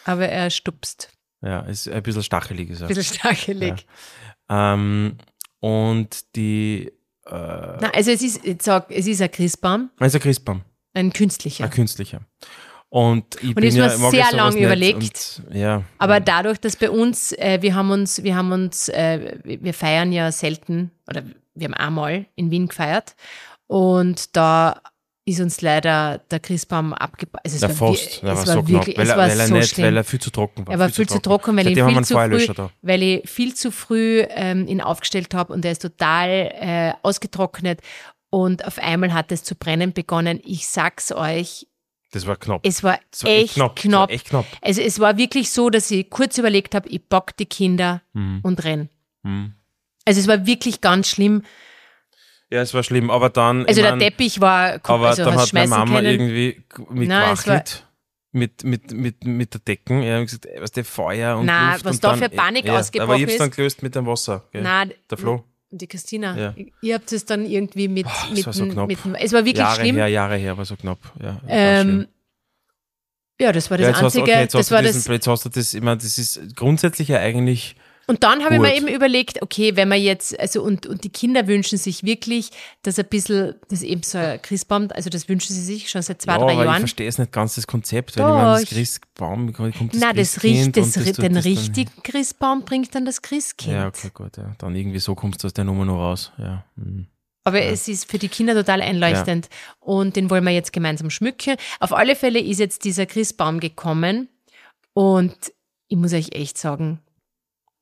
[0.05, 1.09] Aber er stupst.
[1.41, 2.69] Ja, ist ein bisschen stachelig.
[2.69, 2.87] Ist er.
[2.87, 3.85] Ein bisschen stachelig.
[4.49, 5.17] Ähm,
[5.59, 6.91] und die,
[7.25, 10.61] äh, Na, also es ist, ich sag, es ist ein Christbaum, ist ein Christbaum,
[10.93, 11.65] ein künstlicher.
[11.65, 12.21] ein künstlicher.
[12.89, 15.41] Und ich Und bin ja, sehr ja sowas lang nicht überlegt.
[15.45, 19.39] Und, ja, Aber dadurch, dass bei uns, äh, wir haben uns, wir haben uns, äh,
[19.43, 23.15] wir feiern ja selten, oder wir haben einmal in Wien gefeiert
[23.67, 24.81] und da
[25.25, 27.41] ist uns leider der Christbaum abgebaut.
[27.43, 29.39] Also es der war, wir- der es war so knapp, wirklich, weil, es er, weil,
[29.41, 29.85] er so nicht, schlimm.
[29.87, 30.73] weil er viel zu trocken war.
[30.73, 34.23] Er war viel zu trocken, weil ich viel zu früh, weil ich viel zu früh
[34.29, 37.81] ähm, ihn aufgestellt habe und er ist total äh, ausgetrocknet
[38.29, 40.39] und auf einmal hat es zu brennen begonnen.
[40.45, 41.67] Ich sag's euch,
[42.11, 42.61] Das war knapp.
[42.63, 43.75] es war, Das war echt knapp.
[43.75, 44.45] Das war echt knapp.
[44.61, 48.39] Also es war wirklich so, dass ich kurz überlegt habe, ich bock die Kinder Mhm.
[48.43, 48.87] und renn.
[49.23, 49.55] Mhm.
[50.05, 51.43] Also es war wirklich ganz schlimm.
[52.49, 53.65] Ja, es war schlimm, aber dann.
[53.65, 56.05] Also der mein, Teppich war, Aber also dann hat meine Mama können.
[56.07, 57.63] irgendwie mit Nein, war-
[58.31, 60.01] mit, mit, mit, mit der Decken.
[60.03, 62.65] Ja, gesagt, ey, was der Feuer und Nein, Luft was und da dann, für Panik
[62.65, 63.39] ja, ausgebrochen Aber ich hab's ist.
[63.41, 64.43] dann gelöst mit dem Wasser.
[64.51, 64.61] Gell?
[64.61, 65.43] Nein, Der Flo.
[65.71, 66.53] und die Christina, Ja.
[66.81, 68.87] ihr- habt es dann irgendwie mit, es mit, war so knapp.
[68.87, 69.95] mit es war wirklich Jahre schlimm.
[69.95, 70.99] her, Jahre her, aber so knapp.
[71.21, 71.41] Ja.
[71.47, 72.07] Ähm,
[73.39, 74.23] ja, das war das ja, jetzt hast, Einzige.
[74.23, 77.19] okay, das war diesen, das, jetzt hast du das, ich meine, das ist grundsätzlich ja
[77.19, 77.75] eigentlich,
[78.07, 81.09] und dann habe ich mir eben überlegt, okay, wenn man jetzt, also und, und die
[81.09, 82.49] Kinder wünschen sich wirklich,
[82.83, 86.21] dass ein bisschen, das eben so ein Christbaum, also das wünschen sie sich schon seit
[86.21, 86.79] zwei, ja, drei aber ich Jahren.
[86.79, 88.69] verstehe es nicht ganz, das Konzept, weil ich meine, das Doch.
[88.69, 92.95] Christbaum, kommt das Na, das Christkind das, das tut den das dann- richtigen Christbaum bringt
[92.95, 93.73] dann das Christkind.
[93.73, 94.55] Ja, okay, gut, ja.
[94.57, 96.63] Dann irgendwie so kommst du aus der Nummer noch raus, ja.
[96.75, 97.07] Mhm.
[97.43, 99.47] Aber es ist für die Kinder total einleuchtend
[99.79, 101.55] und den wollen wir jetzt gemeinsam schmücken.
[101.79, 104.27] Auf alle Fälle ist jetzt dieser Christbaum gekommen
[104.93, 105.35] und
[105.87, 106.99] ich muss euch echt sagen,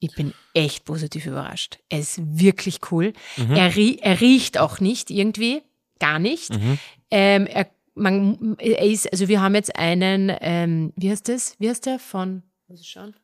[0.05, 1.79] ich bin echt positiv überrascht.
[1.89, 3.13] Er ist wirklich cool.
[3.37, 5.61] Er, rie er riecht auch nicht irgendwie,
[5.99, 6.53] gar nicht.
[6.53, 6.79] Mhm.
[7.11, 11.55] Ähm, er, man, er ist, also wir haben jetzt einen, ähm, wie heißt das?
[11.59, 13.15] Wie heißt der von, muss ich schauen?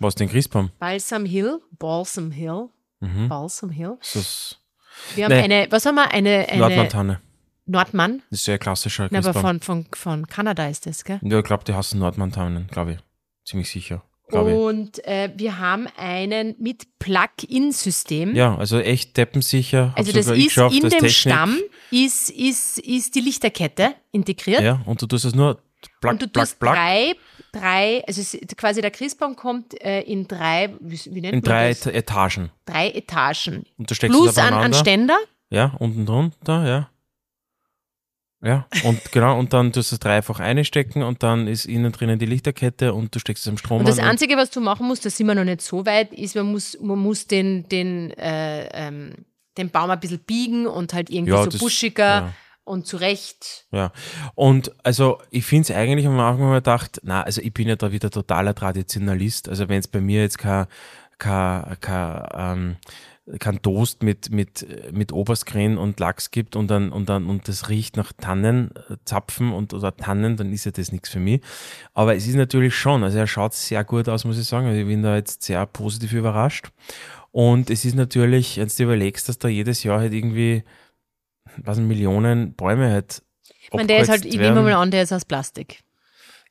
[0.00, 0.70] Was, den Christbaum?
[0.78, 1.60] Balsam Hill?
[1.78, 2.68] Balsam Hill?
[3.00, 3.28] Mhm.
[3.28, 3.96] Balsam Hill?
[4.12, 4.58] Das
[5.14, 5.42] Wir haben Nee.
[5.42, 6.10] eine, was haben wir?
[6.10, 7.20] Eine, eine Nordmantanne.
[7.66, 8.22] Nordmann?
[8.30, 9.60] Das ist ein klassischer Na, aber Christbaum.
[9.60, 11.18] von, von, von Kanada ist das, gell?
[11.22, 12.98] Ja, ich glaube, die hassen Nordmantanen, glaube ich.
[13.44, 14.02] Ziemlich sicher.
[14.30, 18.34] Und äh, wir haben einen mit Plug-in-System.
[18.34, 19.90] Ja, also echt deppensicher.
[19.90, 21.10] Hab also das ist in dem Technik.
[21.10, 21.58] Stamm
[21.90, 24.62] ist, ist, ist die Lichterkette integriert.
[24.62, 25.58] Ja, und du tust es nur
[26.00, 27.14] plug, und du plug, tust plug, drei,
[27.52, 31.68] drei, also quasi der Christbaum kommt äh, in drei, wie, wie nennt in man drei
[31.68, 31.86] das?
[31.86, 32.50] Eta- Etagen.
[32.64, 33.64] drei Etagen.
[33.78, 34.74] Und du steckst Plus es an, an.
[34.74, 35.18] Ständer.
[35.50, 36.88] Ja, unten drunter, ja.
[38.44, 42.18] Ja, und genau, und dann tust du es dreifach einstecken und dann ist innen drinnen
[42.18, 44.06] die Lichterkette und du steckst es am Strom Und das an.
[44.10, 46.76] Einzige, was du machen musst, da sind wir noch nicht so weit, ist, man muss,
[46.80, 49.14] man muss den, den, äh, ähm,
[49.56, 52.32] den Baum ein bisschen biegen und halt irgendwie Ja, so das- buschiger ja.
[52.64, 53.64] und zurecht.
[53.72, 53.92] Ja,
[54.34, 57.76] und also ich finde es eigentlich am Anfang mal gedacht, na, also ich bin ja
[57.76, 59.48] da wieder totaler Traditionalist.
[59.48, 60.66] Also wenn es bei mir jetzt kein,
[61.18, 62.76] kein, kein, ähm,
[63.38, 67.70] kein Toast mit, mit, mit Oberskren und Lachs gibt und dann, und dann, und das
[67.70, 71.40] riecht nach Tannenzapfen und oder Tannen, dann ist ja das nichts für mich.
[71.94, 74.66] Aber es ist natürlich schon, also er schaut sehr gut aus, muss ich sagen.
[74.66, 76.70] Also ich bin da jetzt sehr positiv überrascht.
[77.30, 80.62] Und es ist natürlich, wenn du dir überlegst, dass da jedes Jahr halt irgendwie,
[81.56, 83.22] was Millionen Bäume halt
[83.62, 85.83] Ich meine, der ist halt, ich nehme mal an, der ist aus Plastik.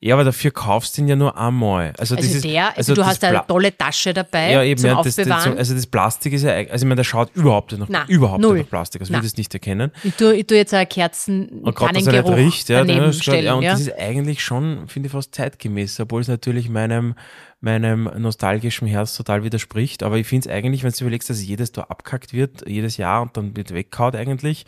[0.04, 1.94] Ja, aber dafür kaufst du ihn ja nur einmal.
[1.98, 4.90] Also, Also dieses, der, also, du das hast eine tolle Tasche dabei ja, eben, zum
[4.90, 7.80] ja, das, das, also das Plastik ist ja, also ich meine, der schaut überhaupt nicht
[7.80, 8.58] nach, Na, überhaupt null.
[8.58, 9.16] nach Plastik, das Na.
[9.16, 9.92] würde ich nicht erkennen.
[10.02, 13.06] ich, tue, ich tue jetzt auch Kerzen Und gerade, dass er nicht riecht, ja, daneben
[13.06, 13.44] das stellen.
[13.46, 13.70] ja, und ja.
[13.72, 17.14] das ist eigentlich schon, finde ich, fast zeitgemäß, obwohl es natürlich meinem,
[17.62, 20.02] meinem nostalgischen Herz total widerspricht.
[20.02, 23.22] Aber ich finde es eigentlich, wenn du überlegst, dass jedes Tor abkackt wird, jedes Jahr
[23.22, 24.66] und dann wird weggehaut eigentlich.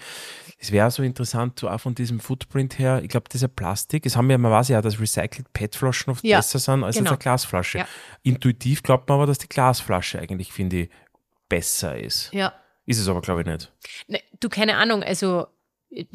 [0.58, 4.16] Es wäre so interessant, so auch von diesem Footprint her, ich glaube, dieser Plastik, es
[4.16, 7.10] haben ja, man weiß ja, dass recycelt PET-Flaschen oft Ja, besser sind als genau.
[7.10, 7.78] eine Glasflasche.
[7.78, 7.88] Ja.
[8.22, 10.90] Intuitiv glaubt man aber, dass die Glasflasche eigentlich, finde ich,
[11.48, 12.32] besser ist.
[12.32, 12.52] ja.
[12.88, 13.72] Ist es aber, glaube ich, nicht.
[14.06, 15.48] Ne, du, keine Ahnung, also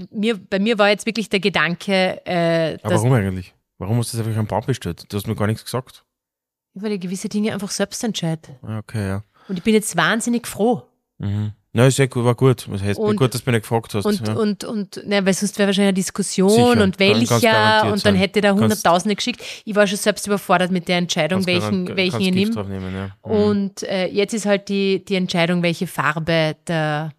[0.09, 3.53] mir, bei mir war jetzt wirklich der Gedanke, äh, Aber warum eigentlich?
[3.77, 5.03] Warum hast du das einfach am Baum bestellt?
[5.11, 6.05] Du hast mir gar nichts gesagt.
[6.73, 8.57] weil ich gewisse Dinge einfach selbst entscheide.
[8.61, 9.23] Ah, Okay, ja.
[9.49, 10.83] Und ich bin jetzt wahnsinnig froh.
[11.17, 11.51] Mhm.
[11.73, 12.65] Na, ist ja gut, war gut.
[12.69, 14.05] Was heißt, Und- gut, dass du mich nicht gefragt hast.
[14.05, 14.33] Und, ja.
[14.33, 18.41] und, und ne, weil sonst wäre wahrscheinlich eine Diskussion Sicher, und welcher und dann hätte
[18.41, 19.41] Kannst- Hunderttausende geschickt.
[19.63, 22.63] Ich war schon selbst überfordert mit der Entscheidung, welchen, welchen ich nehme.
[22.65, 23.05] nehmen, ja.
[23.25, 23.31] Mhm.
[23.31, 27.13] Und äh, jetzt ist halt die, die Entscheidung, welche Farbe der,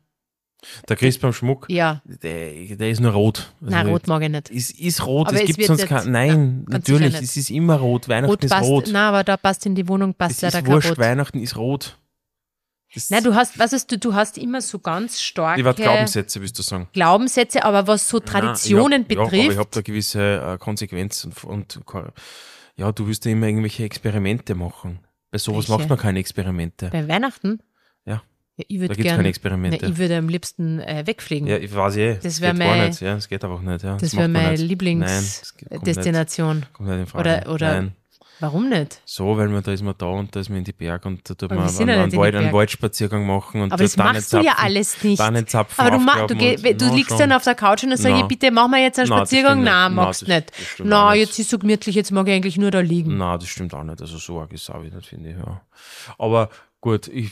[0.87, 3.53] Der Chris beim Schmuck, Ja, der, der ist nur rot.
[3.63, 4.51] Also nein, rot mag ich nicht.
[4.51, 6.11] Ist, ist rot, Aber es es gibt sonst kein.
[6.13, 8.07] Nein, sicher natürlich, es ist immer rot.
[8.07, 8.85] Weihnachten Rot ist passt, rot.
[8.89, 10.99] nein, aber da passt in die Wohnung, passt es ja ist da kein wurscht, Rot.
[10.99, 11.97] Weihnachten ist rot.
[12.95, 16.41] Das, Nein, du hast, was ist du, du hast immer so ganz starke Wort Glaubenssätze,
[16.43, 16.89] willst du sagen?
[16.93, 20.21] Glaubenssätze, aber was so Traditionen Nein, ich hab, betrifft, Ja, aber ich habe da gewisse
[20.55, 22.13] äh, Konsequenzen und, und
[22.77, 25.01] ja, du willst ja immer irgendwelche Experimente machen.
[25.31, 25.79] Bei sowas Welche?
[25.81, 26.91] macht man keine Experimente.
[26.93, 27.61] bei Weihnachten,
[28.05, 28.23] Ja.
[28.57, 29.87] ja ich Da würde gibt es gerne, keine Experimente.
[29.87, 31.49] ich würde am liebsten äh, wegfliegen.
[31.49, 32.19] ja, ich weiß eh.
[32.23, 33.01] Das wär geht gar mein- nicht.
[33.01, 33.83] Ja, das geht einfach nicht.
[33.85, 34.69] Ja, das macht wäre meine das kommt.
[34.69, 36.67] Lieblingsdestination.
[36.75, 37.21] Kommt nicht in Frage.
[37.41, 37.97] Oder- oder- Nein.
[38.43, 39.01] Warum nicht?
[39.05, 41.31] So, weil man da ist man da und da ist man in die Berge und
[41.31, 42.53] da tut man einen, ja einen, Wald, einen.
[42.53, 45.49] Waldspaziergang machen und Aber das da machst du ja Zapfen- alles nicht.
[45.49, 47.19] Zapfen Aber du, ma, du, geh, du Na, liegst schon.
[47.21, 49.63] dann auf der Couch und dann sage ich, bitte mach mal jetzt einen das Spaziergang.
[49.63, 50.51] Nein, machst das- nicht.
[50.51, 51.15] das nicht.
[51.21, 53.17] jetzt ist so gemütlich, jetzt mag ich eigentlich nur da liegen.
[53.17, 54.01] Nein, das stimmt auch nicht.
[54.01, 55.37] Also so arg ist es auch nicht, finde ich.
[55.37, 55.61] Ja.
[56.19, 56.51] Aber
[56.81, 57.31] gut, ich.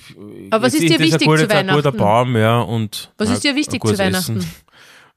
[0.53, 1.97] Aber was ist dir wichtig ein guter, zu Ein guter Weihnachten?
[1.99, 2.61] Baum, ja.
[2.61, 4.37] Und, Was ist dir wichtig zu Weihnachten?
[4.39, 4.51] Essen.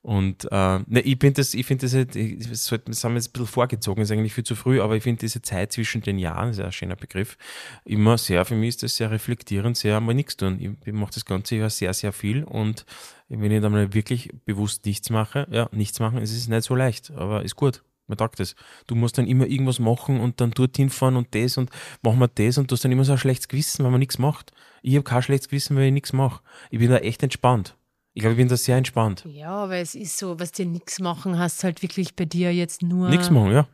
[0.03, 3.19] Und äh, ne, ich finde das, ich finde das, halt- das, sollte- das haben wir
[3.19, 6.01] jetzt ein bisschen vorgezogen, ist eigentlich viel zu früh, aber ich finde diese Zeit zwischen
[6.01, 7.37] den Jahren, ist ja ein schöner Begriff,
[7.85, 10.57] immer sehr, für mich ist das sehr reflektierend, sehr mal nichts tun.
[10.59, 12.85] Ich, ich mache das ganze Jahr sehr, sehr viel und
[13.29, 16.75] wenn ich dann mal wirklich bewusst nichts mache, ja, nichts machen, es ist nicht so
[16.75, 17.81] leicht, aber ist gut.
[18.07, 18.55] Man taugt das.
[18.87, 21.69] Du musst dann immer irgendwas machen und dann dorthin fahren und das und
[22.01, 24.19] machen wir das und du hast dann immer so ein schlechtes Gewissen, wenn man nichts
[24.19, 24.51] macht.
[24.81, 26.41] Ich habe kein schlechtes Gewissen, wenn ich nichts mache.
[26.69, 27.77] Ich bin da echt entspannt.
[28.13, 29.26] Ich glaube, ich bin da sehr entspannt.
[29.28, 32.84] Ja, aber es ist so, was dir nichts machen, hast halt wirklich bei dir jetzt
[32.84, 33.10] nur.
[33.10, 33.67] Nichts machen, ja.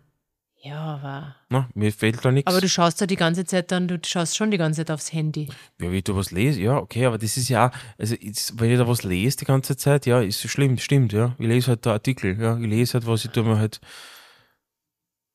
[0.62, 1.36] Ja, aber.
[1.50, 2.50] Na, mir fehlt da nichts.
[2.52, 5.12] Aber du schaust da die ganze Zeit dann, du schaust schon die ganze Zeit aufs
[5.14, 5.48] Handy.
[5.80, 8.70] Ja, wie ich da was lese, ja, okay, aber das ist ja, also jetzt, wenn
[8.72, 11.36] ich da was lese die ganze Zeit, ja, ist schlimm, stimmt, ja.
[11.38, 13.80] Ich lese halt da Artikel, ja, ich lese halt was, ich tue mir halt.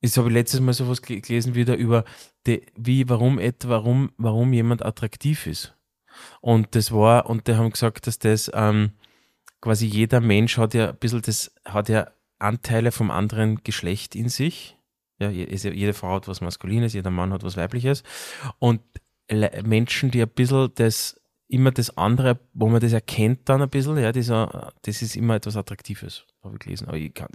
[0.03, 2.05] Jetzt habe ich letztes Mal sowas gel- gelesen wieder über,
[2.47, 5.75] die, wie, warum, et, warum, warum jemand attraktiv ist.
[6.41, 8.93] Und das war, und die haben gesagt, dass das ähm,
[9.61, 14.29] quasi jeder Mensch hat ja ein bisschen das, hat ja Anteile vom anderen Geschlecht in
[14.29, 14.77] sich.
[15.19, 18.03] Ja, jede Frau hat was Maskulines, jeder Mann hat was Weibliches.
[18.59, 18.83] Und
[19.63, 23.97] Menschen, die ein bisschen das, immer das andere, wo man das erkennt dann ein bisschen,
[23.97, 26.89] ja, das ist immer etwas Attraktives, habe ich gelesen.
[26.89, 27.29] Aber ich kann,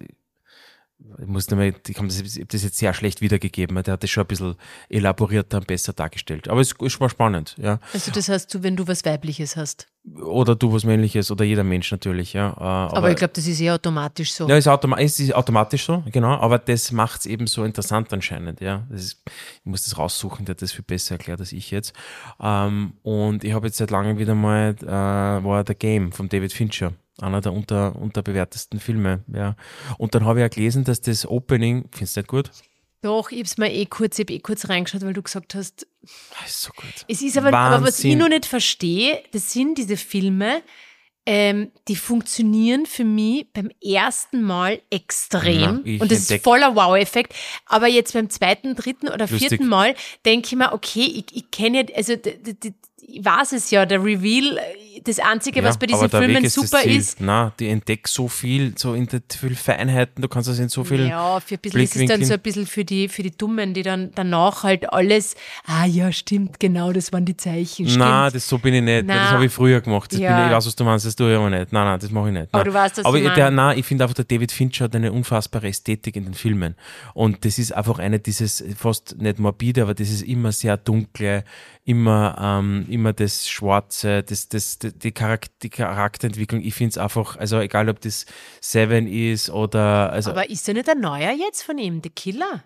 [1.20, 4.04] ich, muss nicht mehr, ich habe das, hab das jetzt sehr schlecht wiedergegeben, der hat
[4.04, 4.56] das schon ein bisschen
[4.90, 6.48] elaborierter und besser dargestellt.
[6.48, 7.80] Aber es, es war spannend, ja.
[7.94, 9.88] Also, das heißt, du, wenn du was Weibliches hast.
[10.22, 12.52] Oder du was Männliches oder jeder Mensch natürlich, ja.
[12.52, 14.48] Äh, Aber, Aber, ich glaube, das ist eh automatisch so.
[14.48, 18.12] ja, ist automa es ist automatisch so, genau, aber das macht es eben so interessant
[18.12, 18.88] anscheinend, ja.
[18.92, 21.94] Ist, ich muss das raussuchen, der hat das viel besser erklärt als ich jetzt.
[22.42, 26.54] Ähm, und ich habe jetzt seit langem wieder mal, äh, war The Game von David
[26.54, 29.56] Fincher, einer der unter, unterbewertesten Filme, ja.
[29.98, 32.52] Und dann habe ich ja gelesen, dass das Opening, findest du nicht gut?
[33.02, 35.88] Doch, ich hab's mal eh kurz, ich eh kurz reingeschaut, weil du gesagt hast,
[36.34, 37.06] Ah, ist so gut.
[37.08, 40.62] Es ist aber, aber was ich noch nicht verstehe, das sind diese Filme,
[41.26, 45.82] ähm, die funktionieren für mich beim ersten Mal extrem.
[45.86, 47.36] Ich und das ist entdeck- voller Wow-Effekt.
[47.68, 49.50] Aber jetzt beim zweiten, dritten oder Lustig.
[49.50, 53.86] vierten Mal denke ich mir, okay, ich, ich kenne ja, also ich weiß es ja,
[53.86, 54.60] der Reveal,
[55.04, 58.74] das Einzige, was bei aber diesen Filmen ist super ist, Na, die entdeckt so viel,
[58.78, 61.08] so in der viel Feinheiten, du kannst das in so viel.
[61.08, 63.74] Ja, für ein bisschen ist es dann so ein bisschen für die, für die Dummen,
[63.74, 67.98] die dann danach halt alles, ah ja, stimmt, genau, das waren die Zeichen, stimmt.
[67.98, 69.06] Nein, das so bin ich nicht.
[69.06, 69.16] Na.
[69.16, 70.12] Das habe ich früher gemacht.
[70.12, 70.36] Das Ja.
[70.36, 71.72] bin ich, ich weiß, was du meinst, das tue ich aber nicht.
[71.72, 72.48] Nein, nein, das mache ich nicht.
[72.52, 72.74] Aber nein.
[72.74, 75.12] du weißt, was aber ich der, nein, ich finde einfach, der David Fincher hat eine
[75.12, 76.76] unfassbare Ästhetik in den Filmen.
[77.14, 81.44] Und das ist einfach eine dieses, fast nicht morbide, aber das ist immer sehr dunkle,
[81.86, 86.62] immer, ähm, immer das Schwarze, das, das, die, die, Charakter, die Charakterentwicklung.
[86.62, 88.26] Ich finde es einfach, also egal ob das
[88.62, 92.64] Seven ist oder, also, Aber ist der nicht ein neuer jetzt von ihm, The Killer?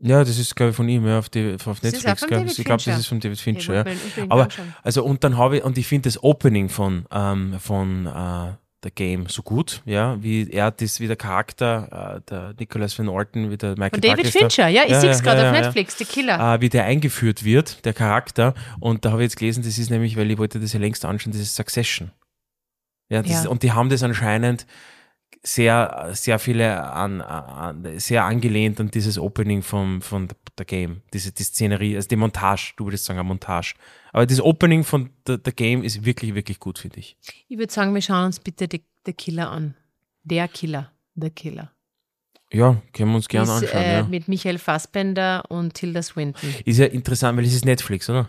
[0.00, 2.20] ja, das ist, glaube ich, von ihm, ja, auf, die, auf Das Netflix.
[2.26, 3.80] David ich glaube, das ist von David Fincher, ja.
[3.80, 4.48] unbedingt Aber,
[4.82, 8.52] also, und dann habe ich, und ich finde das Opening von, ähm, von äh,
[8.84, 13.08] The Game so gut, ja, wie er das, wie der Charakter, äh, der Nicholas Van
[13.08, 15.22] Orton, wie der Michael Von David Douglas da- Fincher, ja, ich Ja, sehe ja, es
[15.24, 16.54] gerade ja, auf ja, Netflix, The Killer.
[16.54, 18.54] äh, wie der eingeführt wird, der Charakter.
[18.78, 21.04] Und da habe ich jetzt gelesen, das ist nämlich, weil ich wollte das ja längst
[21.04, 22.12] anschauen, das ist Succession.
[23.10, 23.40] Ja, das Ja.
[23.40, 24.64] Ist, und die haben das anscheinend
[25.54, 31.32] sehr, sehr viele an, an sehr angelehnt an dieses Opening vom, von der Game, diese
[31.32, 33.74] die Szenerie, also die Montage, du würdest sagen, eine Montage.
[34.12, 37.16] Aber das Opening von der, der Game ist wirklich, wirklich gut, finde ich.
[37.48, 39.74] Ich würde sagen, wir schauen uns bitte The, The Killer an.
[40.24, 41.72] Der Killer, The Killer.
[42.52, 43.82] Ja, können wir uns gerne ist, anschauen.
[43.82, 44.02] äh, ja.
[44.04, 46.54] Mit Michael Fassbender und Tilda Swinton.
[46.64, 48.28] Ist ja interessant, weil es ist Netflix, oder?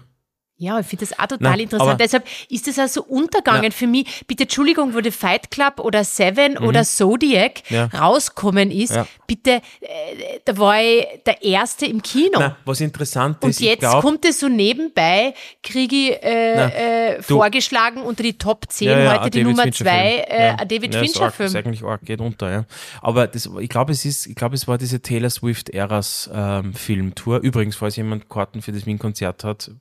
[0.62, 2.02] Ja, ich finde das auch total Nein, interessant.
[2.02, 4.26] Deshalb ist das auch so untergegangen für mich.
[4.28, 7.76] Bitte Entschuldigung, wo der Fight Club oder Seven oder Zodiac Mhm.
[7.76, 7.86] Ja.
[7.86, 9.08] rauskommen ist, Ja.
[9.26, 12.32] bitte, äh, da war ich der Erste im Kino.
[12.40, 17.14] Na, was interessant Und ist, jetzt ich glaube, kommt es so nebenbei, kriege ich äh,
[17.16, 21.14] äh, vorgeschlagen unter die Top 10 heute die Nummer 2, äh, ein David ja, ist
[21.14, 21.48] Fincher arg, Film.
[21.48, 22.66] Ist eigentlich arg, geht unter, ja.
[23.02, 26.74] Aber das, ich glaube, es ist, ich glaube, es war diese Taylor Swift Eras ähm,
[26.74, 27.40] Filmtour.
[27.40, 29.72] Übrigens, falls jemand Karten für das Wien-Konzert hat,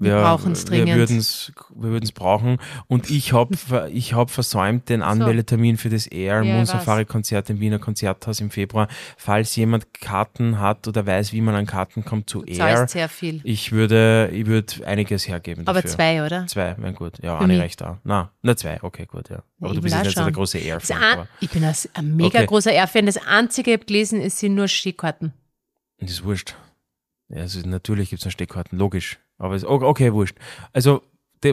[0.00, 0.94] wir, wir dringend.
[0.96, 2.58] würden es wir würden's brauchen.
[2.86, 3.56] Und ich habe
[3.92, 8.50] ich hab versäumt den Anmeldetermin für das Air Ja, Safari Konzert im Wiener Konzerthaus im
[8.50, 8.88] Februar.
[9.16, 13.08] Falls jemand Karten hat oder weiß, wie man an Karten kommt zu Air, Zahlst sehr
[13.08, 13.40] viel.
[13.44, 15.66] ich würde, ich würde einiges hergeben.
[15.66, 15.96] Aber dafür.
[15.96, 16.46] zwei, oder?
[16.46, 17.14] Zwei, wären gut.
[17.22, 17.98] Ja, Anni recht da.
[18.04, 19.42] Na, na zwei, okay, gut, ja.
[19.60, 20.58] Aber ich du bist jetzt auch nicht so der große
[21.12, 22.46] aber ich bin ein, mega Okay.
[22.46, 23.06] großer Air-Fan.
[23.06, 25.32] Das Einzige, ich habe gelesen, es sind nur Skikarten.
[25.98, 26.54] Das ist wurscht.
[27.28, 29.18] Ja, also natürlich gibt es noch Steckkarten, logisch.
[29.38, 30.36] Aber es, okay, wurscht.
[30.72, 31.02] Also,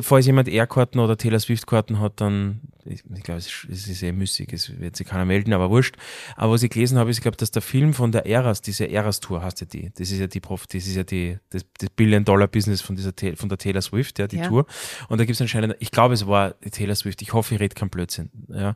[0.01, 4.01] falls jemand Air-Karten oder Taylor Swift-Karten hat, dann, ich, ich glaube, es, ist- es ist
[4.01, 5.95] eh müßig, es wird sich keiner melden, aber wurscht.
[6.35, 8.89] Aber was ich gelesen habe, ist, ich glaube, dass der Film von der Eras, diese
[8.89, 11.91] Eras-Tour heißt ja die, das ist ja die Prof, das ist ja die, das, das
[11.91, 14.47] Billion-Dollar-Business von dieser, von der Taylor Swift, ja, die Ja.
[14.47, 14.65] Tour.
[15.07, 17.61] Und da gibt es anscheinend, ich glaube, es war die Taylor Swift, ich hoffe, ich
[17.61, 18.73] rede keinen Blödsinn, ja,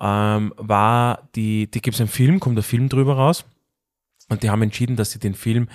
[0.00, 3.44] ähm, war die, die gibt es einen Film, kommt der Film drüber raus.
[4.30, 5.68] Und die haben entschieden, dass sie den Film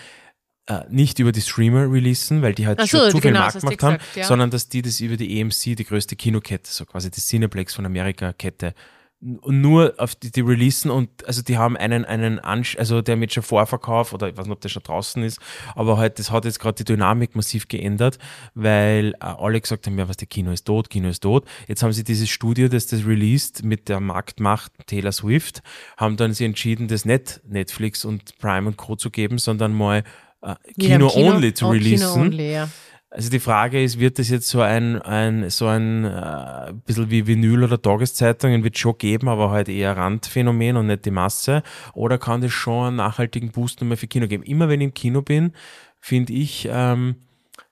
[0.68, 3.56] äh, nicht über die Streamer releasen, weil die halt so, schon zu viel genau, Markt
[3.56, 4.24] hast du gemacht haben, gesagt, ja.
[4.24, 7.86] sondern dass die das über die EMC, die größte Kinokette, so quasi die Cineplex von
[7.86, 8.74] Amerika Kette,
[9.22, 13.02] n- und nur auf die, die releasen und also die haben einen, einen Ansch also
[13.02, 15.40] der mit schon Vorverkauf oder ich weiß nicht, ob der schon draußen ist,
[15.76, 18.18] aber halt, das hat jetzt gerade die Dynamik massiv geändert,
[18.54, 21.46] weil äh, alle gesagt haben, ja, was, der Kino ist tot, Kino ist tot.
[21.68, 25.62] Jetzt haben sie dieses Studio, das das released mit der Marktmacht Taylor Swift,
[25.98, 28.96] haben dann sie entschieden, das nicht Netflix und Prime und Co.
[28.96, 30.04] zu geben, sondern mal
[30.44, 32.08] äh, im Kino, only zu releasen.
[32.08, 32.70] Kino only, ja.
[33.10, 37.28] Also die Frage ist, wird das jetzt so ein, ein so ein äh, bisschen wie
[37.28, 41.62] Vinyl oder Tageszeitungen wird schon geben, aber halt eher Randphänomen und nicht die Masse?
[41.94, 44.44] Oder kann das schon einen nachhaltigen Boost nochmal für Kino geben?
[44.44, 45.54] Immer wenn ich im Kino bin,
[46.00, 47.18] finde ich, ähm,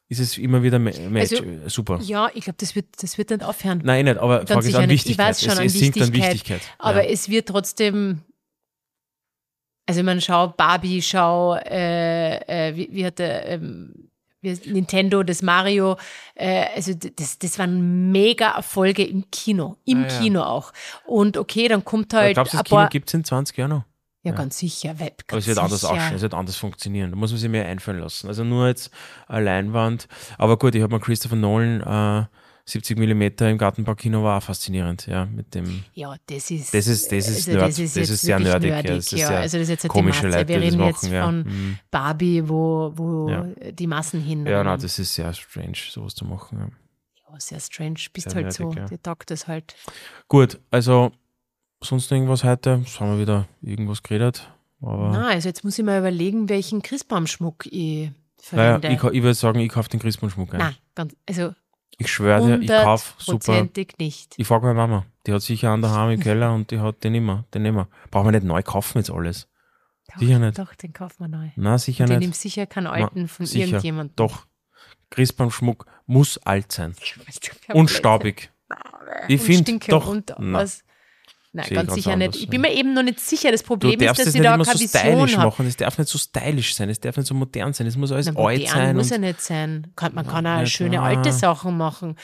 [0.09, 1.99] ist es immer wieder Ma Match, Also, super.
[2.03, 3.81] Ja, ich glaube, das wird, das wird nicht aufhören.
[3.83, 4.91] Nein, nicht, aber Frage ist an nicht.
[4.91, 5.29] Ich Wichtigkeit.
[5.29, 6.61] weiß schon es, an es sinkt an Wichtigkeit, Wichtigkeit.
[6.77, 7.09] Aber ja.
[7.09, 8.21] es wird trotzdem.
[9.91, 12.37] Also man schau Barbie, schau, äh,
[12.69, 14.07] äh, wie, wie hat der ähm,
[14.41, 15.97] Nintendo, das Mario,
[16.33, 20.19] äh, also das, das waren mega Erfolge im Kino, im Ah, ja.
[20.21, 20.71] Kino auch.
[21.05, 23.83] Und okay, dann kommt halt glaubst du, das Kino gibt es in 20 Jahren noch?
[24.23, 27.11] ja, ganz sicher, Web, Aber ganz es wird anders ausschauen, es wird anders funktionieren.
[27.11, 28.29] Da muss man sich mehr einfallen lassen.
[28.29, 28.91] Also nur jetzt
[29.27, 30.07] eine Leinwand.
[30.37, 32.27] Aber gut, ich habe mal Christopher Nolan, äh,
[32.65, 35.83] 70 mm im Gartenbaukino war auch faszinierend, ja, mit dem.
[35.93, 36.73] Ja, das ist.
[36.73, 39.05] Das ist, das ist also Nerd, das ist, das ist sehr nerdig, nerdig, ja, das
[39.05, 40.37] ist sehr also das ist jetzt komische Masse.
[40.39, 41.25] Leute, Wir reden jetzt ja.
[41.25, 41.77] von Mhm.
[41.89, 43.45] Barbie, wo, wo Ja.
[43.71, 44.45] die Massen hin.
[44.45, 46.59] Ja, nein, das ist sehr strange, sowas zu machen.
[46.59, 47.39] Ja.
[47.39, 47.95] Sehr strange.
[48.13, 48.85] Bist Sehr halt so, nerdig, ja.
[48.87, 49.73] dir taugt das halt.
[50.27, 51.11] Gut, also
[51.81, 52.81] sonst irgendwas heute?
[52.83, 54.49] Jetzt haben wir wieder irgendwas geredet.
[54.81, 58.11] Aber Na, also jetzt muss ich mal überlegen, welchen Christbaumschmuck ich
[58.51, 58.87] naja, verwende.
[58.89, 60.59] ich, ka- ich würde sagen, ich kaufe den Christbaumschmuck ein.
[60.59, 61.53] Nein, ganz, also
[62.01, 63.67] Ich schwöre dir, ich kaufe super.
[63.99, 64.33] nicht.
[64.37, 67.15] Ich frage meine Mama, die hat sicher einen daheim im Keller und die hat den
[67.15, 67.87] immer, den immer.
[68.09, 69.47] Brauchen wir nicht neu kaufen jetzt alles?
[70.11, 70.57] Doch, Sicher nicht.
[70.57, 71.49] Doch, den kaufen wir neu.
[71.55, 72.27] Na, sicher den nicht.
[72.27, 73.65] nimmt sicher keinen alten von sicher.
[73.65, 74.15] irgendjemandem.
[74.15, 74.45] Doch.
[75.11, 76.95] Christbaumschmuck muss alt sein.
[77.73, 78.51] Und staubig.
[79.27, 80.07] Ich finde, doch.
[80.07, 80.65] Und na.
[81.53, 82.35] Nein, Sehe ganz sicher nicht.
[82.35, 82.49] Ich ja.
[82.49, 83.51] bin mir eben noch nicht sicher.
[83.51, 85.49] Das Problem ist, dass das ich da keine so Vision habe.
[85.49, 85.67] machen.
[85.67, 86.89] Es darf nicht so stylisch sein.
[86.89, 87.87] Es darf nicht so modern sein.
[87.87, 88.95] Es muss alles Na, alt sein.
[88.95, 89.87] muss ja nicht sein.
[89.97, 91.07] Kann, man Ja, kann auch schöne ah.
[91.07, 92.15] alte Sachen machen,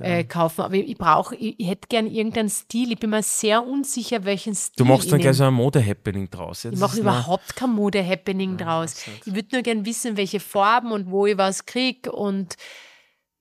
[0.00, 0.04] ja.
[0.04, 0.60] äh, kaufen.
[0.60, 2.92] Aber ich, ich brauche, ich, ich hätte gern irgendeinen Stil.
[2.92, 6.28] Ich bin mir sehr unsicher, welchen Stil Du machst dann ich gleich so ein Mode-Happening
[6.28, 6.64] draus.
[6.64, 8.96] Jetzt Ich mache überhaupt kein Mode-Happening draus.
[9.24, 12.56] Ich würde nur gern wissen, welche Farben und wo ich was kriege und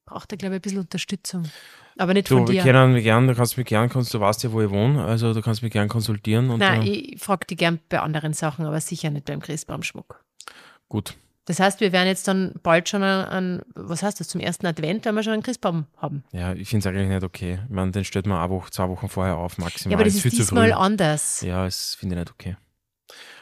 [0.05, 1.43] brauche da, glaube ich, ein bisschen Unterstützung.
[1.97, 2.63] Aber nicht Du, von wir dir.
[2.63, 5.41] können mich gern, du kannst mich gern, du weißt ja, wo ich wohne, also du
[5.41, 6.49] kannst mich gern konsultieren.
[6.49, 10.23] Und Nein, ich frage die gern bei anderen Sachen, aber sicher nicht beim Christbaumschmuck.
[10.89, 11.15] gut.
[11.45, 15.03] Das heißt, wir werden jetzt dann bald schon an, was heißt das, zum ersten Advent,
[15.03, 16.23] wenn wir schon einen Christbaum haben.
[16.31, 17.59] Ja, ich finde es eigentlich nicht okay.
[17.65, 19.91] Ich meine, den stellt man eine Woche, zwei Wochen vorher auf, maximal.
[19.91, 21.41] Ja, aber das ist zu diesmal anders.
[21.41, 22.55] Ja, das finde ich nicht okay.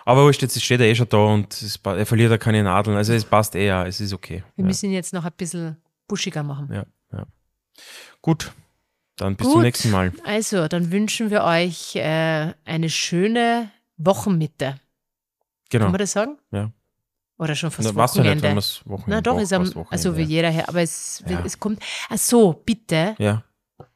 [0.04, 2.98] Aber wurscht, jetzt steht er eh schon da und es, er verliert ja keine Nadeln.
[2.98, 4.44] Also es passt eh, ja, es ist okay.
[4.56, 4.68] Wir Ja.
[4.68, 6.70] müssen ihn jetzt noch ein bisschen buschiger machen.
[6.74, 7.28] Ja, ja.
[8.22, 8.52] Gut,
[9.18, 9.54] dann bis Gut.
[9.54, 10.12] zum nächsten Mal.
[10.24, 14.80] Also, dann wünschen wir euch äh, eine schöne Wochenmitte.
[15.70, 15.86] Genau.
[15.86, 16.38] Kann man das sagen?
[16.52, 16.72] Ja.
[17.38, 18.44] Oder schon fast Na, nicht, Wochenende?
[18.52, 21.24] wir es Wochenende Na doch, Woche- ist am, Wochenende, also wie jeder her, aber es,
[21.28, 21.42] Ja.
[21.44, 21.80] es kommt.
[22.10, 23.16] Ach so, bitte.
[23.18, 23.44] Ja,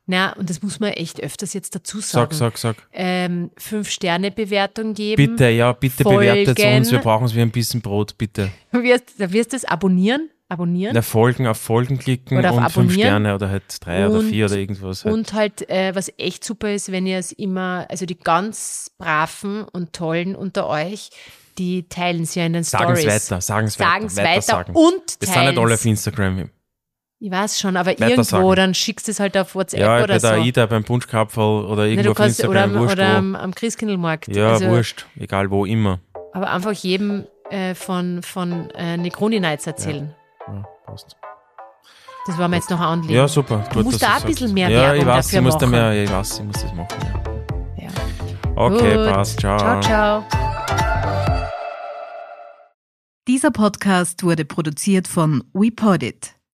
[0.08, 2.36] Na, und das muss man echt öfters jetzt dazu sag, sagen.
[2.36, 2.76] sag, sag.
[2.92, 5.32] Ähm, Fünf-Sterne-Bewertung geben.
[5.32, 6.92] Bitte, ja, bitte bewertet uns.
[6.92, 8.52] Wir brauchen es wie ein bisschen Brot, bitte.
[8.72, 10.30] Du wirst, da wirst du es abonnieren.
[10.50, 10.94] Abonnieren.
[10.96, 13.00] Na, Folgen auf Folgen klicken Oder auf und fünf abonnieren.
[13.02, 15.04] Sterne oder halt drei oder Und- vier oder irgendwas.
[15.06, 15.14] Halt.
[15.14, 19.64] Und halt, äh, was echt super ist, wenn ihr es immer, also die ganz braven
[19.64, 21.10] und tollen unter euch,
[21.58, 23.30] die teilen es ja in den sagen es Stories.
[23.32, 23.90] weiter, sagen es weiter.
[23.90, 24.74] Sagen es weiter sagen.
[24.76, 26.50] und Wir sind nicht alle auf teilen Instagram.
[27.20, 28.56] Ich weiß schon, aber Weiter irgendwo, sagen.
[28.58, 30.28] dann schickst du es halt auf WhatsApp Ja, oder bei so.
[30.28, 33.18] der AIDA, beim Punschkapferl oder irgendwo du auf kannst, oder Instagram, am, wurscht oder wo.
[33.18, 34.36] am, am Christkindlmarkt.
[34.36, 36.02] Ja, also, wurscht, egal wo, immer.
[36.34, 40.10] Aber einfach jedem äh, von, von äh, Negroni Nights erzählen.
[40.10, 40.16] Ja,
[40.86, 41.16] passt.
[42.28, 43.14] Das war mir jetzt noch ein Anliegen.
[43.14, 43.64] Ja, super.
[43.72, 44.26] Du musst dass da ein sagst.
[44.28, 45.72] bisschen mehr Ja, Werbung ich weiß, dafür ich muss da machen.
[45.72, 46.88] mehr, ja, ich weiß, ich muss das machen.
[47.78, 47.84] Ja.
[47.84, 47.90] Ja.
[48.56, 49.14] Okay, Gut.
[49.14, 50.24] passt, Ciao, ciao.
[53.28, 56.35] Dieser Podcast wurde produziert von WePodit.